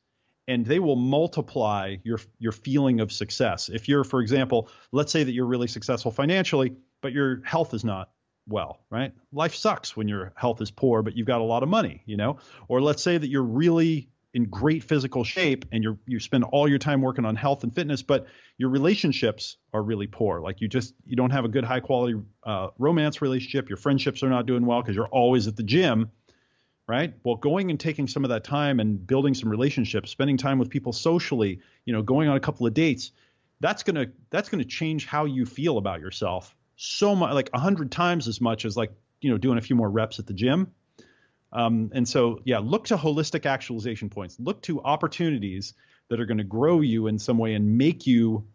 [0.48, 3.68] and they will multiply your your feeling of success.
[3.68, 7.84] If you're for example, let's say that you're really successful financially, but your health is
[7.84, 8.10] not
[8.48, 9.12] well, right?
[9.32, 12.16] Life sucks when your health is poor, but you've got a lot of money, you
[12.16, 12.38] know?
[12.68, 16.68] Or let's say that you're really in great physical shape and you you spend all
[16.68, 18.26] your time working on health and fitness, but
[18.58, 20.42] your relationships are really poor.
[20.42, 23.70] Like you just you don't have a good high quality uh, romance relationship.
[23.70, 26.10] Your friendships are not doing well because you're always at the gym,
[26.86, 27.14] right?
[27.24, 30.68] Well, going and taking some of that time and building some relationships, spending time with
[30.68, 33.12] people socially, you know, going on a couple of dates,
[33.60, 37.90] that's gonna that's gonna change how you feel about yourself so much, like a hundred
[37.90, 40.74] times as much as like you know doing a few more reps at the gym.
[41.52, 44.36] Um, and so, yeah, look to holistic actualization points.
[44.38, 45.74] Look to opportunities
[46.08, 48.46] that are going to grow you in some way and make you,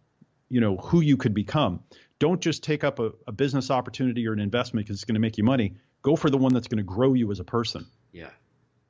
[0.50, 1.82] you know, who you could become.
[2.20, 5.22] Don't just take up a, a business opportunity or an investment because it's going to
[5.22, 5.76] make you money.
[6.02, 7.88] Go for the one that's going to grow you as a person.
[8.12, 8.30] Yeah.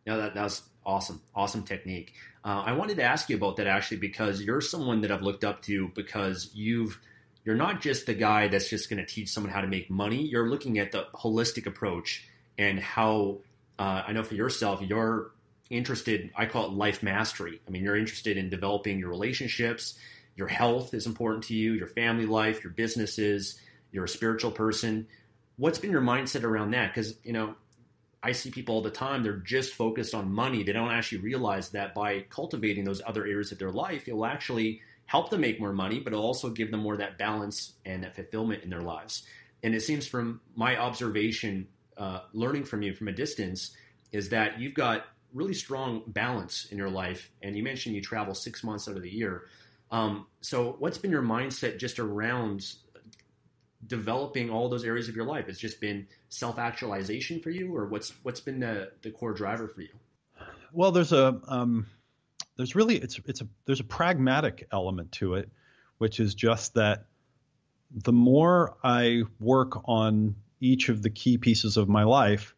[0.06, 1.22] No, that, that was awesome.
[1.36, 2.14] Awesome technique.
[2.43, 5.43] Uh, I wanted to ask you about that actually because you're someone that I've looked
[5.43, 6.99] up to because you've
[7.43, 10.22] you're not just the guy that's just going to teach someone how to make money.
[10.22, 12.28] You're looking at the holistic approach
[12.58, 13.39] and how
[13.82, 15.32] uh, I know for yourself, you're
[15.72, 16.30] interested.
[16.36, 17.60] I call it life mastery.
[17.68, 19.98] I mean, you're interested in developing your relationships.
[20.36, 21.74] Your health is important to you.
[21.74, 23.60] Your family life, your businesses.
[23.92, 25.08] You're a spiritual person.
[25.58, 26.94] What's been your mindset around that?
[26.94, 27.56] Because you know,
[28.22, 30.62] I see people all the time, they're just focused on money.
[30.62, 34.28] They don't actually realize that by cultivating those other areas of their life, it will
[34.28, 38.04] actually help them make more money, but it'll also give them more that balance and
[38.04, 39.24] that fulfillment in their lives.
[39.64, 41.68] And it seems from my observation,
[42.02, 43.76] uh, learning from you from a distance,
[44.12, 47.30] is that you've got really strong balance in your life.
[47.43, 49.43] And you mentioned you travel six months out of the year.
[49.91, 52.74] Um, so, what's been your mindset just around
[53.86, 55.47] developing all those areas of your life?
[55.47, 59.68] It's just been self actualization for you, or what's what's been the the core driver
[59.68, 59.89] for you?
[60.74, 61.86] Well, there's a um,
[62.58, 65.52] there's really it's it's a there's a pragmatic element to it,
[65.99, 67.06] which is just that
[67.91, 72.55] the more I work on each of the key pieces of my life,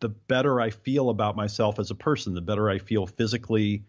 [0.00, 3.84] the better I feel about myself as a person, the better I feel physically,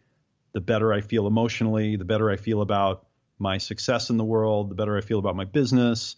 [0.52, 3.06] the better I feel emotionally, the better I feel about
[3.38, 6.16] my success in the world, the better I feel about my business.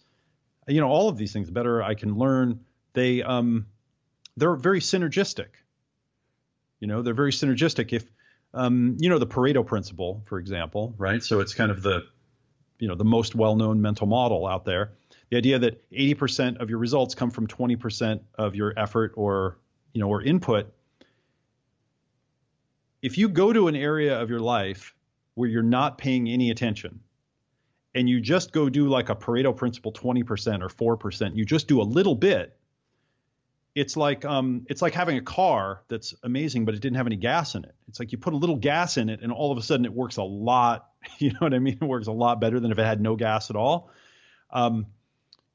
[0.66, 2.60] You know, all of these things, the better I can learn.
[2.94, 3.66] They um,
[4.36, 5.48] they're very synergistic.
[6.80, 7.92] You know, they're very synergistic.
[7.92, 8.10] If
[8.54, 11.22] um, you know the Pareto principle, for example, right?
[11.22, 12.04] So it's kind of the
[12.78, 14.92] you know the most well-known mental model out there.
[15.32, 19.56] The idea that 80% of your results come from 20% of your effort or
[19.94, 20.70] you know or input.
[23.00, 24.94] If you go to an area of your life
[25.32, 27.00] where you're not paying any attention,
[27.94, 31.80] and you just go do like a Pareto principle 20% or 4%, you just do
[31.80, 32.54] a little bit,
[33.74, 37.16] it's like um, it's like having a car that's amazing, but it didn't have any
[37.16, 37.74] gas in it.
[37.88, 39.94] It's like you put a little gas in it, and all of a sudden it
[39.94, 40.90] works a lot.
[41.18, 41.78] You know what I mean?
[41.80, 43.90] It works a lot better than if it had no gas at all.
[44.50, 44.86] Um,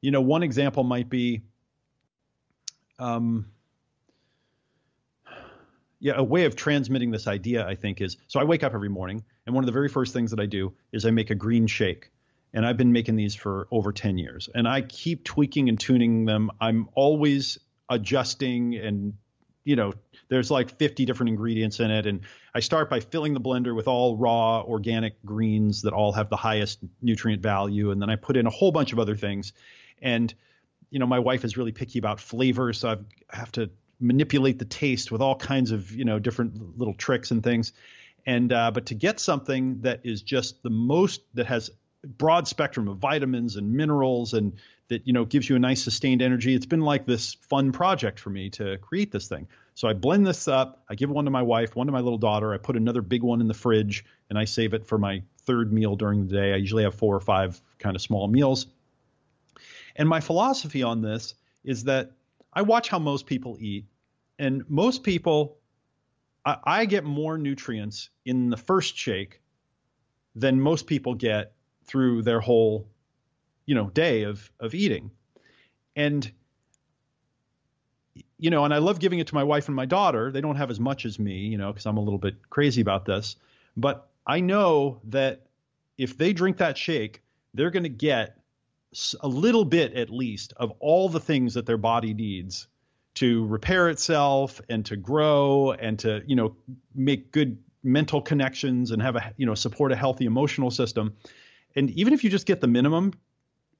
[0.01, 1.41] you know, one example might be,
[2.99, 3.47] um,
[5.99, 8.89] yeah, a way of transmitting this idea, I think, is so I wake up every
[8.89, 11.35] morning, and one of the very first things that I do is I make a
[11.35, 12.11] green shake.
[12.53, 14.49] And I've been making these for over 10 years.
[14.55, 16.49] And I keep tweaking and tuning them.
[16.61, 19.13] I'm always adjusting and
[19.63, 19.93] you know
[20.29, 22.05] there's like 50 different ingredients in it.
[22.05, 22.21] And
[22.53, 26.35] I start by filling the blender with all raw organic greens that all have the
[26.35, 27.91] highest nutrient value.
[27.91, 29.53] And then I put in a whole bunch of other things
[30.01, 30.33] and
[30.89, 33.69] you know my wife is really picky about flavor so I've, I have to
[33.99, 37.73] manipulate the taste with all kinds of you know different little tricks and things
[38.25, 41.71] and uh, but to get something that is just the most that has
[42.05, 44.53] broad spectrum of vitamins and minerals and
[44.89, 46.53] that you know gives you a nice sustained energy.
[46.53, 49.47] It's been like this fun project for me to create this thing.
[49.75, 50.83] So I blend this up.
[50.89, 52.53] I give one to my wife, one to my little daughter.
[52.53, 55.71] I put another big one in the fridge, and I save it for my third
[55.71, 56.53] meal during the day.
[56.53, 58.67] I usually have four or five kind of small meals.
[59.97, 61.33] And my philosophy on this
[61.63, 62.11] is that
[62.53, 63.85] I watch how most people eat,
[64.39, 65.57] and most people,
[66.45, 69.41] I, I get more nutrients in the first shake
[70.35, 72.87] than most people get through their whole
[73.65, 75.11] you know day of of eating.
[75.95, 76.31] And
[78.39, 80.31] you know and i love giving it to my wife and my daughter.
[80.31, 82.81] They don't have as much as me you know because i'm a little bit crazy
[82.81, 83.35] about this.
[83.75, 85.47] But i know that
[85.97, 87.21] if they drink that shake
[87.53, 88.37] they're going to get
[89.21, 92.67] a little bit at least of all the things that their body needs
[93.15, 96.55] to repair itself and to grow and to you know
[96.95, 101.15] make good mental connections and have a you know support a healthy emotional system
[101.77, 103.13] and even if you just get the minimum,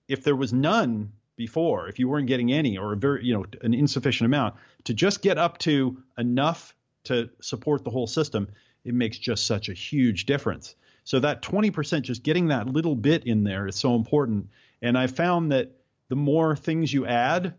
[0.08, 3.44] if there was none before, if you weren't getting any or a very, you know,
[3.64, 4.54] an insufficient amount,
[4.84, 8.50] to just get up to enough to support the whole system,
[8.86, 10.76] it makes just such a huge difference.
[11.06, 14.50] So that 20%, just getting that little bit in there is so important.
[14.82, 15.72] And I found that
[16.10, 17.56] the more things you add,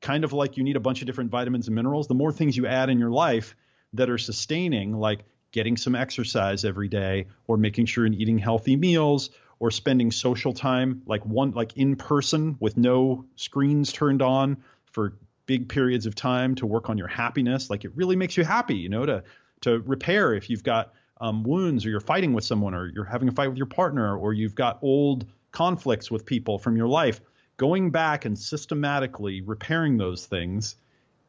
[0.00, 2.56] kind of like you need a bunch of different vitamins and minerals, the more things
[2.56, 3.56] you add in your life
[3.94, 8.76] that are sustaining, like getting some exercise every day or making sure you're eating healthy
[8.76, 14.56] meals or spending social time like one like in person with no screens turned on
[14.84, 15.14] for
[15.46, 17.70] big periods of time to work on your happiness.
[17.70, 19.24] Like it really makes you happy you know to
[19.62, 23.28] to repair if you've got um, wounds or you're fighting with someone or you're having
[23.28, 27.20] a fight with your partner or you've got old conflicts with people from your life
[27.56, 30.76] going back and systematically repairing those things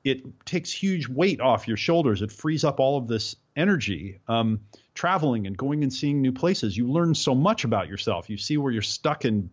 [0.03, 2.21] it takes huge weight off your shoulders.
[2.21, 4.19] It frees up all of this energy.
[4.27, 4.61] Um,
[4.93, 8.29] traveling and going and seeing new places, you learn so much about yourself.
[8.29, 9.49] You see where you're stuck in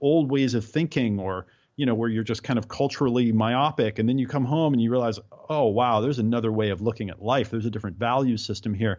[0.00, 1.46] old ways of thinking or
[1.76, 4.82] you know where you're just kind of culturally myopic and then you come home and
[4.82, 8.36] you realize oh wow there's another way of looking at life there's a different value
[8.36, 8.98] system here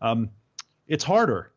[0.00, 0.30] um,
[0.86, 1.52] it's harder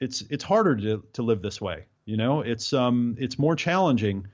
[0.00, 4.26] it's it's harder to, to live this way you know it's um it's more challenging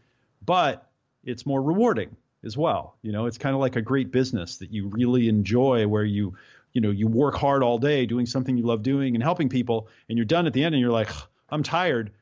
[0.44, 0.90] but
[1.24, 2.96] it's more rewarding as well.
[3.02, 6.34] You know, it's kind of like a great business that you really enjoy where you,
[6.72, 9.88] you know, you work hard all day doing something you love doing and helping people
[10.08, 11.10] and you're done at the end and you're like,
[11.50, 12.12] I'm tired,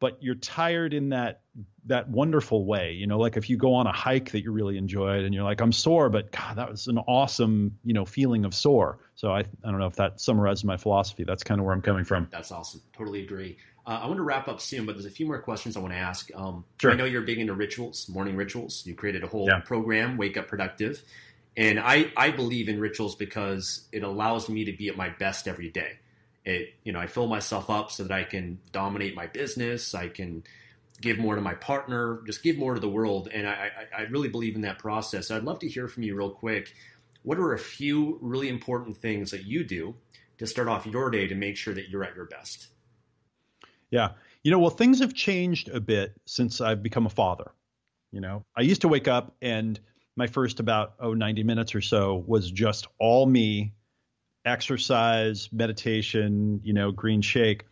[0.00, 1.42] but you're tired in that
[1.86, 2.92] that wonderful way.
[2.92, 5.44] You know, like if you go on a hike that you really enjoyed and you're
[5.44, 8.98] like, I'm sore, but God, that was an awesome, you know, feeling of sore.
[9.14, 11.24] So I I don't know if that summarizes my philosophy.
[11.24, 12.28] That's kind of where I'm coming from.
[12.30, 12.80] That's awesome.
[12.96, 13.58] Totally agree.
[13.86, 15.92] Uh, I want to wrap up soon, but there's a few more questions I want
[15.92, 16.30] to ask.
[16.34, 16.90] Um, sure.
[16.90, 18.82] I know you're big into rituals, morning rituals.
[18.86, 19.60] You created a whole yeah.
[19.60, 21.02] program, Wake Up Productive.
[21.56, 25.46] And I, I believe in rituals because it allows me to be at my best
[25.46, 25.98] every day.
[26.44, 29.94] It, you know, I fill myself up so that I can dominate my business.
[29.94, 30.44] I can
[31.00, 33.28] give more to my partner, just give more to the world.
[33.32, 35.30] And I, I, I really believe in that process.
[35.30, 36.74] I'd love to hear from you real quick.
[37.22, 39.94] What are a few really important things that you do
[40.38, 42.68] to start off your day to make sure that you're at your best?
[43.94, 44.08] Yeah.
[44.42, 47.52] You know, well, things have changed a bit since I've become a father.
[48.10, 49.78] You know, I used to wake up and
[50.16, 53.72] my first about, oh, 90 minutes or so was just all me,
[54.44, 57.66] exercise, meditation, you know, green shake.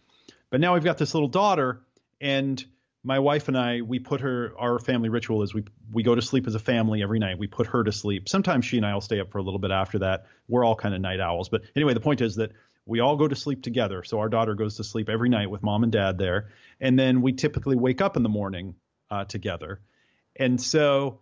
[0.48, 1.80] But now we've got this little daughter
[2.20, 2.64] and
[3.02, 4.52] my wife and I, we put her.
[4.56, 7.36] Our family ritual is we we go to sleep as a family every night.
[7.36, 8.28] We put her to sleep.
[8.28, 10.26] Sometimes she and I will stay up for a little bit after that.
[10.46, 12.52] We're all kind of night owls, but anyway, the point is that
[12.87, 14.03] we all go to sleep together.
[14.03, 16.49] So our daughter goes to sleep every night with mom and dad there.
[16.80, 18.74] And then we typically wake up in the morning
[19.11, 19.80] uh, together.
[20.37, 21.20] And so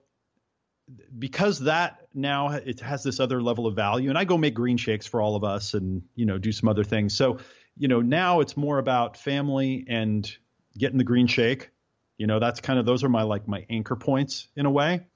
[1.19, 4.77] because that now it has this other level of value and I go make green
[4.77, 7.15] shakes for all of us and you know do some other things.
[7.15, 7.39] So,
[7.77, 10.31] you know, now it's more about family and
[10.77, 11.71] getting the green shake.
[12.19, 15.07] You know, that's kind of those are my like my anchor points in a way.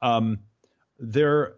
[0.00, 0.40] Um,
[0.98, 1.54] there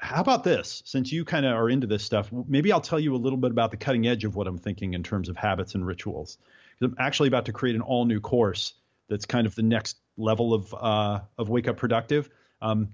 [0.00, 0.82] how about this?
[0.86, 3.50] Since you kind of are into this stuff, maybe I'll tell you a little bit
[3.50, 6.38] about the cutting edge of what I'm thinking in terms of habits and rituals.
[6.80, 8.72] I'm actually about to create an all new course
[9.10, 12.30] that's kind of the next level of uh, of Wake Up Productive.
[12.62, 12.88] Um,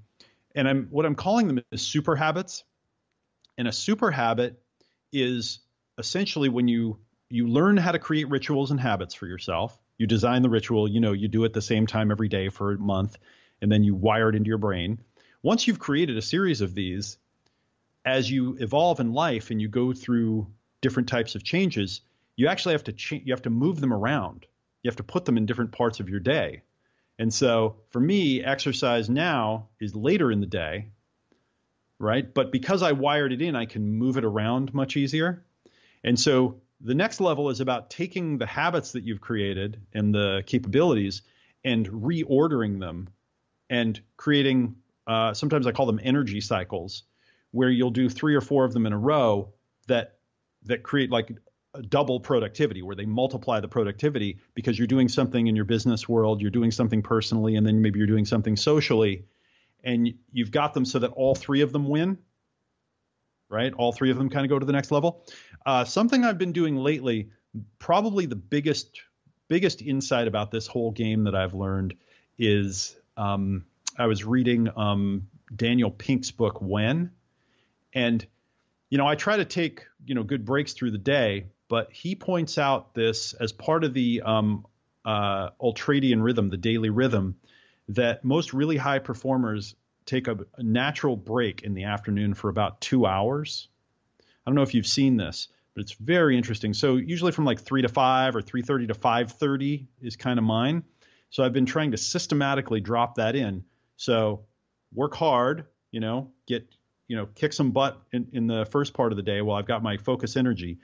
[0.56, 2.64] and I'm what I'm calling them is super habits.
[3.56, 4.60] And a super habit
[5.12, 5.60] is
[5.98, 6.98] essentially when you
[7.30, 9.78] you learn how to create rituals and habits for yourself.
[9.96, 12.72] You design the ritual, you know, you do it the same time every day for
[12.72, 13.16] a month,
[13.62, 14.98] and then you wire it into your brain
[15.46, 17.18] once you've created a series of these,
[18.04, 20.44] as you evolve in life and you go through
[20.80, 22.00] different types of changes,
[22.34, 24.44] you actually have to cha- you have to move them around.
[24.82, 26.62] You have to put them in different parts of your day.
[27.20, 30.88] And so for me, exercise now is later in the day,
[32.00, 32.34] right?
[32.34, 35.44] But because I wired it in, I can move it around much easier.
[36.02, 40.42] And so the next level is about taking the habits that you've created and the
[40.44, 41.22] capabilities
[41.62, 43.10] and reordering them
[43.70, 44.74] and creating
[45.06, 47.04] uh, sometimes I call them energy cycles,
[47.52, 49.52] where you'll do three or four of them in a row
[49.86, 50.18] that
[50.64, 51.30] that create like
[51.88, 56.40] double productivity, where they multiply the productivity because you're doing something in your business world,
[56.40, 59.24] you're doing something personally, and then maybe you're doing something socially,
[59.84, 62.18] and you've got them so that all three of them win.
[63.48, 65.24] Right, all three of them kind of go to the next level.
[65.64, 67.30] Uh, something I've been doing lately,
[67.78, 69.00] probably the biggest
[69.48, 71.94] biggest insight about this whole game that I've learned
[72.38, 73.64] is um,
[73.98, 77.10] I was reading um, Daniel Pink's book When,
[77.94, 78.26] and
[78.90, 82.14] you know I try to take you know good breaks through the day, but he
[82.14, 84.66] points out this as part of the um,
[85.04, 87.36] uh, ultradian rhythm, the daily rhythm,
[87.88, 89.74] that most really high performers
[90.04, 93.68] take a, a natural break in the afternoon for about two hours.
[94.20, 96.74] I don't know if you've seen this, but it's very interesting.
[96.74, 100.38] So usually from like three to five or three thirty to five thirty is kind
[100.38, 100.84] of mine.
[101.30, 103.64] So I've been trying to systematically drop that in
[103.96, 104.46] so
[104.94, 106.66] work hard, you know, get,
[107.08, 109.66] you know, kick some butt in, in the first part of the day while I've
[109.66, 110.78] got my focus energy,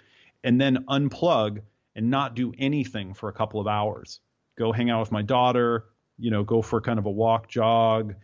[0.45, 1.61] and then unplug
[1.95, 4.21] and not do anything for a couple of hours.
[4.59, 5.87] Go hang out with my daughter,
[6.19, 8.15] you know, go for kind of a walk, jog,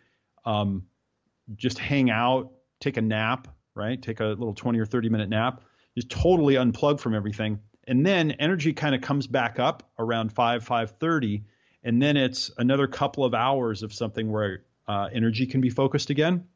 [0.45, 0.85] um,
[1.57, 4.01] just hang out, take a nap, right?
[4.01, 5.63] Take a little 20 or 30 minute nap,
[5.97, 7.61] just totally unplug from everything.
[7.87, 11.45] And then energy kind of comes back up around 5, 5.30.
[11.83, 16.11] And then it's another couple of hours of something where uh, energy can be focused
[16.11, 16.49] again.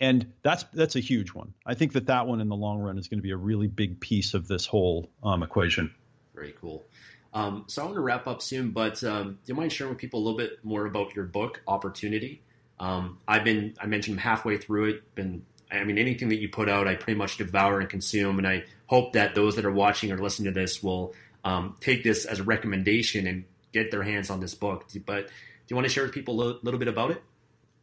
[0.00, 1.54] And that's that's a huge one.
[1.64, 3.68] I think that that one in the long run is going to be a really
[3.68, 5.94] big piece of this whole um, equation.
[6.34, 6.84] Very cool.
[7.32, 9.98] Um, so I want to wrap up soon, but um, do you mind sharing with
[9.98, 12.42] people a little bit more about your book, Opportunity?
[12.78, 15.14] Um, I've been, I mentioned halfway through it.
[15.14, 18.38] Been, I mean, anything that you put out, I pretty much devour and consume.
[18.38, 21.12] And I hope that those that are watching or listening to this will
[21.44, 24.86] um, take this as a recommendation and get their hands on this book.
[25.04, 25.28] But
[25.68, 27.22] you want to share with people a little bit about it?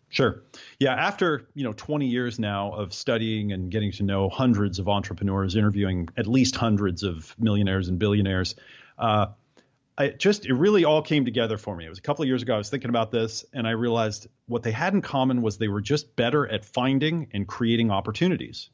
[0.10, 0.44] Sure.
[0.80, 0.94] Yeah.
[0.94, 5.56] After you know 20 years now of studying and getting to know hundreds of entrepreneurs,
[5.56, 8.56] interviewing at least hundreds of millionaires and billionaires,
[8.98, 9.28] uh,
[9.98, 11.86] I just it really all came together for me.
[11.86, 12.56] It was a couple of years ago.
[12.56, 15.68] I was thinking about this, and I realized what they had in common was they
[15.68, 18.70] were just better at finding and creating opportunities.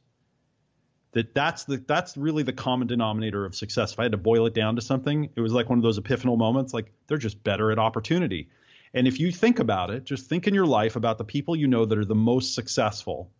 [1.11, 3.93] That that's the that's really the common denominator of success.
[3.93, 5.99] If I had to boil it down to something, it was like one of those
[5.99, 6.73] epiphanal moments.
[6.73, 8.49] Like they're just better at opportunity.
[8.93, 11.67] And if you think about it, just think in your life about the people you
[11.67, 13.31] know that are the most successful.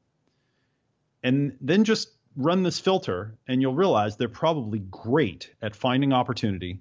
[1.24, 6.80] And then just run this filter and you'll realize they're probably great at finding opportunity,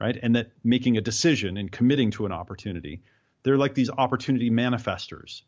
[0.00, 0.18] right?
[0.20, 3.02] And that making a decision and committing to an opportunity.
[3.42, 5.42] They're like these opportunity manifestors.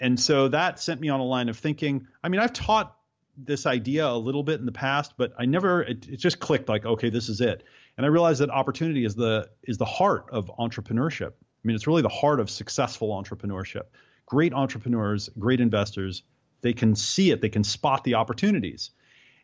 [0.00, 2.06] And so that sent me on a line of thinking.
[2.22, 2.96] I mean, I've taught
[3.36, 6.68] this idea a little bit in the past, but I never it, it just clicked
[6.68, 7.64] like, okay, this is it.
[7.96, 11.32] And I realized that opportunity is the is the heart of entrepreneurship.
[11.64, 13.84] I mean, it's really the heart of successful entrepreneurship.
[14.26, 16.22] Great entrepreneurs, great investors,
[16.60, 18.90] they can see it, they can spot the opportunities.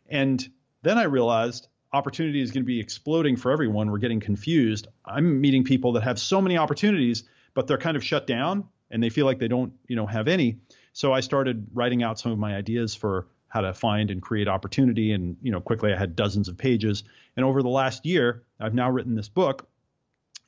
[0.07, 0.47] And
[0.81, 3.89] then I realized opportunity is going to be exploding for everyone.
[3.89, 4.87] We're getting confused.
[5.05, 9.01] I'm meeting people that have so many opportunities, but they're kind of shut down and
[9.01, 10.59] they feel like they don't, you know, have any.
[10.93, 14.47] So I started writing out some of my ideas for how to find and create
[14.47, 17.03] opportunity and, you know, quickly I had dozens of pages.
[17.37, 19.67] And over the last year, I've now written this book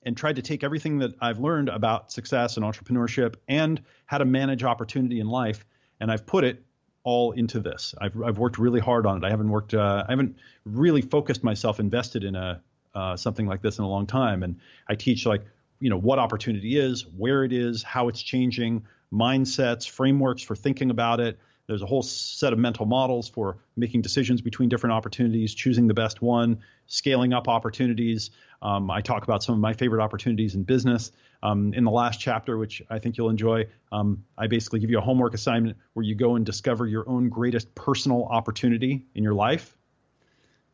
[0.03, 4.25] and tried to take everything that I've learned about success and entrepreneurship and how to
[4.25, 5.65] manage opportunity in life,
[5.99, 6.63] and I've put it
[7.03, 7.95] all into this.
[7.99, 9.25] I've I've worked really hard on it.
[9.25, 9.73] I haven't worked.
[9.73, 10.35] Uh, I haven't
[10.65, 12.61] really focused myself, invested in a
[12.93, 14.43] uh, something like this in a long time.
[14.43, 15.43] And I teach like
[15.79, 20.89] you know what opportunity is, where it is, how it's changing, mindsets, frameworks for thinking
[20.89, 21.39] about it.
[21.68, 25.93] There's a whole set of mental models for making decisions between different opportunities, choosing the
[25.93, 28.32] best one, scaling up opportunities.
[28.61, 31.11] Um, I talk about some of my favorite opportunities in business.
[31.43, 34.97] Um, in the last chapter, which I think you'll enjoy, um, I basically give you
[34.97, 39.34] a homework assignment where you go and discover your own greatest personal opportunity in your
[39.34, 39.78] life.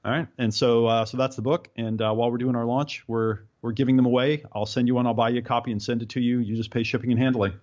[0.06, 1.70] All right, and so uh, so that's the book.
[1.78, 4.44] And uh, while we're doing our launch, we're we're giving them away.
[4.54, 5.08] I'll send you one.
[5.08, 6.40] I'll buy you a copy and send it to you.
[6.40, 7.54] You just pay shipping and handling.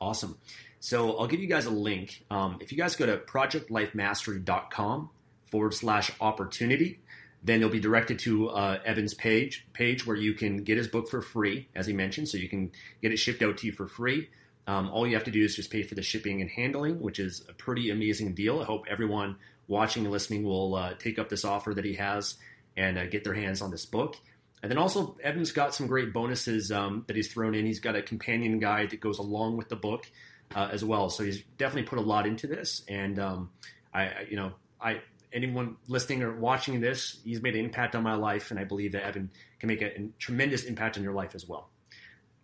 [0.00, 0.38] Awesome.
[0.80, 2.24] So I'll give you guys a link.
[2.30, 5.10] Um, if you guys go to projectlifemastery.com
[5.50, 7.00] forward slash opportunity,
[7.42, 11.08] then you'll be directed to uh, Eben's page page where you can get his book
[11.08, 12.28] for free, as he mentioned.
[12.28, 12.72] So you can
[13.02, 14.28] get it shipped out to you for free.
[14.66, 17.18] Um, all you have to do is just pay for the shipping and handling, which
[17.18, 18.60] is a pretty amazing deal.
[18.60, 19.36] I hope everyone
[19.68, 22.36] watching and listening will uh, take up this offer that he has
[22.76, 24.16] and uh, get their hands on this book.
[24.62, 27.64] And then also, Eben's got some great bonuses um, that he's thrown in.
[27.64, 30.10] He's got a companion guide that goes along with the book
[30.54, 31.08] uh, as well.
[31.08, 32.82] So he's definitely put a lot into this.
[32.88, 33.50] And um,
[33.94, 35.00] I, you know, I
[35.32, 38.92] anyone listening or watching this, he's made an impact on my life, and I believe
[38.92, 41.70] that Eben can make a, a tremendous impact on your life as well.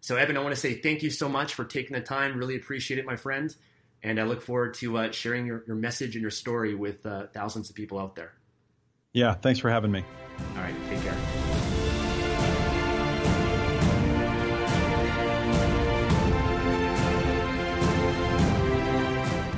[0.01, 2.39] So, Eben, I want to say thank you so much for taking the time.
[2.39, 3.55] Really appreciate it, my friend.
[4.03, 7.27] And I look forward to uh, sharing your, your message and your story with uh,
[7.33, 8.33] thousands of people out there.
[9.13, 10.05] Yeah, thanks for having me.
[10.55, 11.46] All right, take care.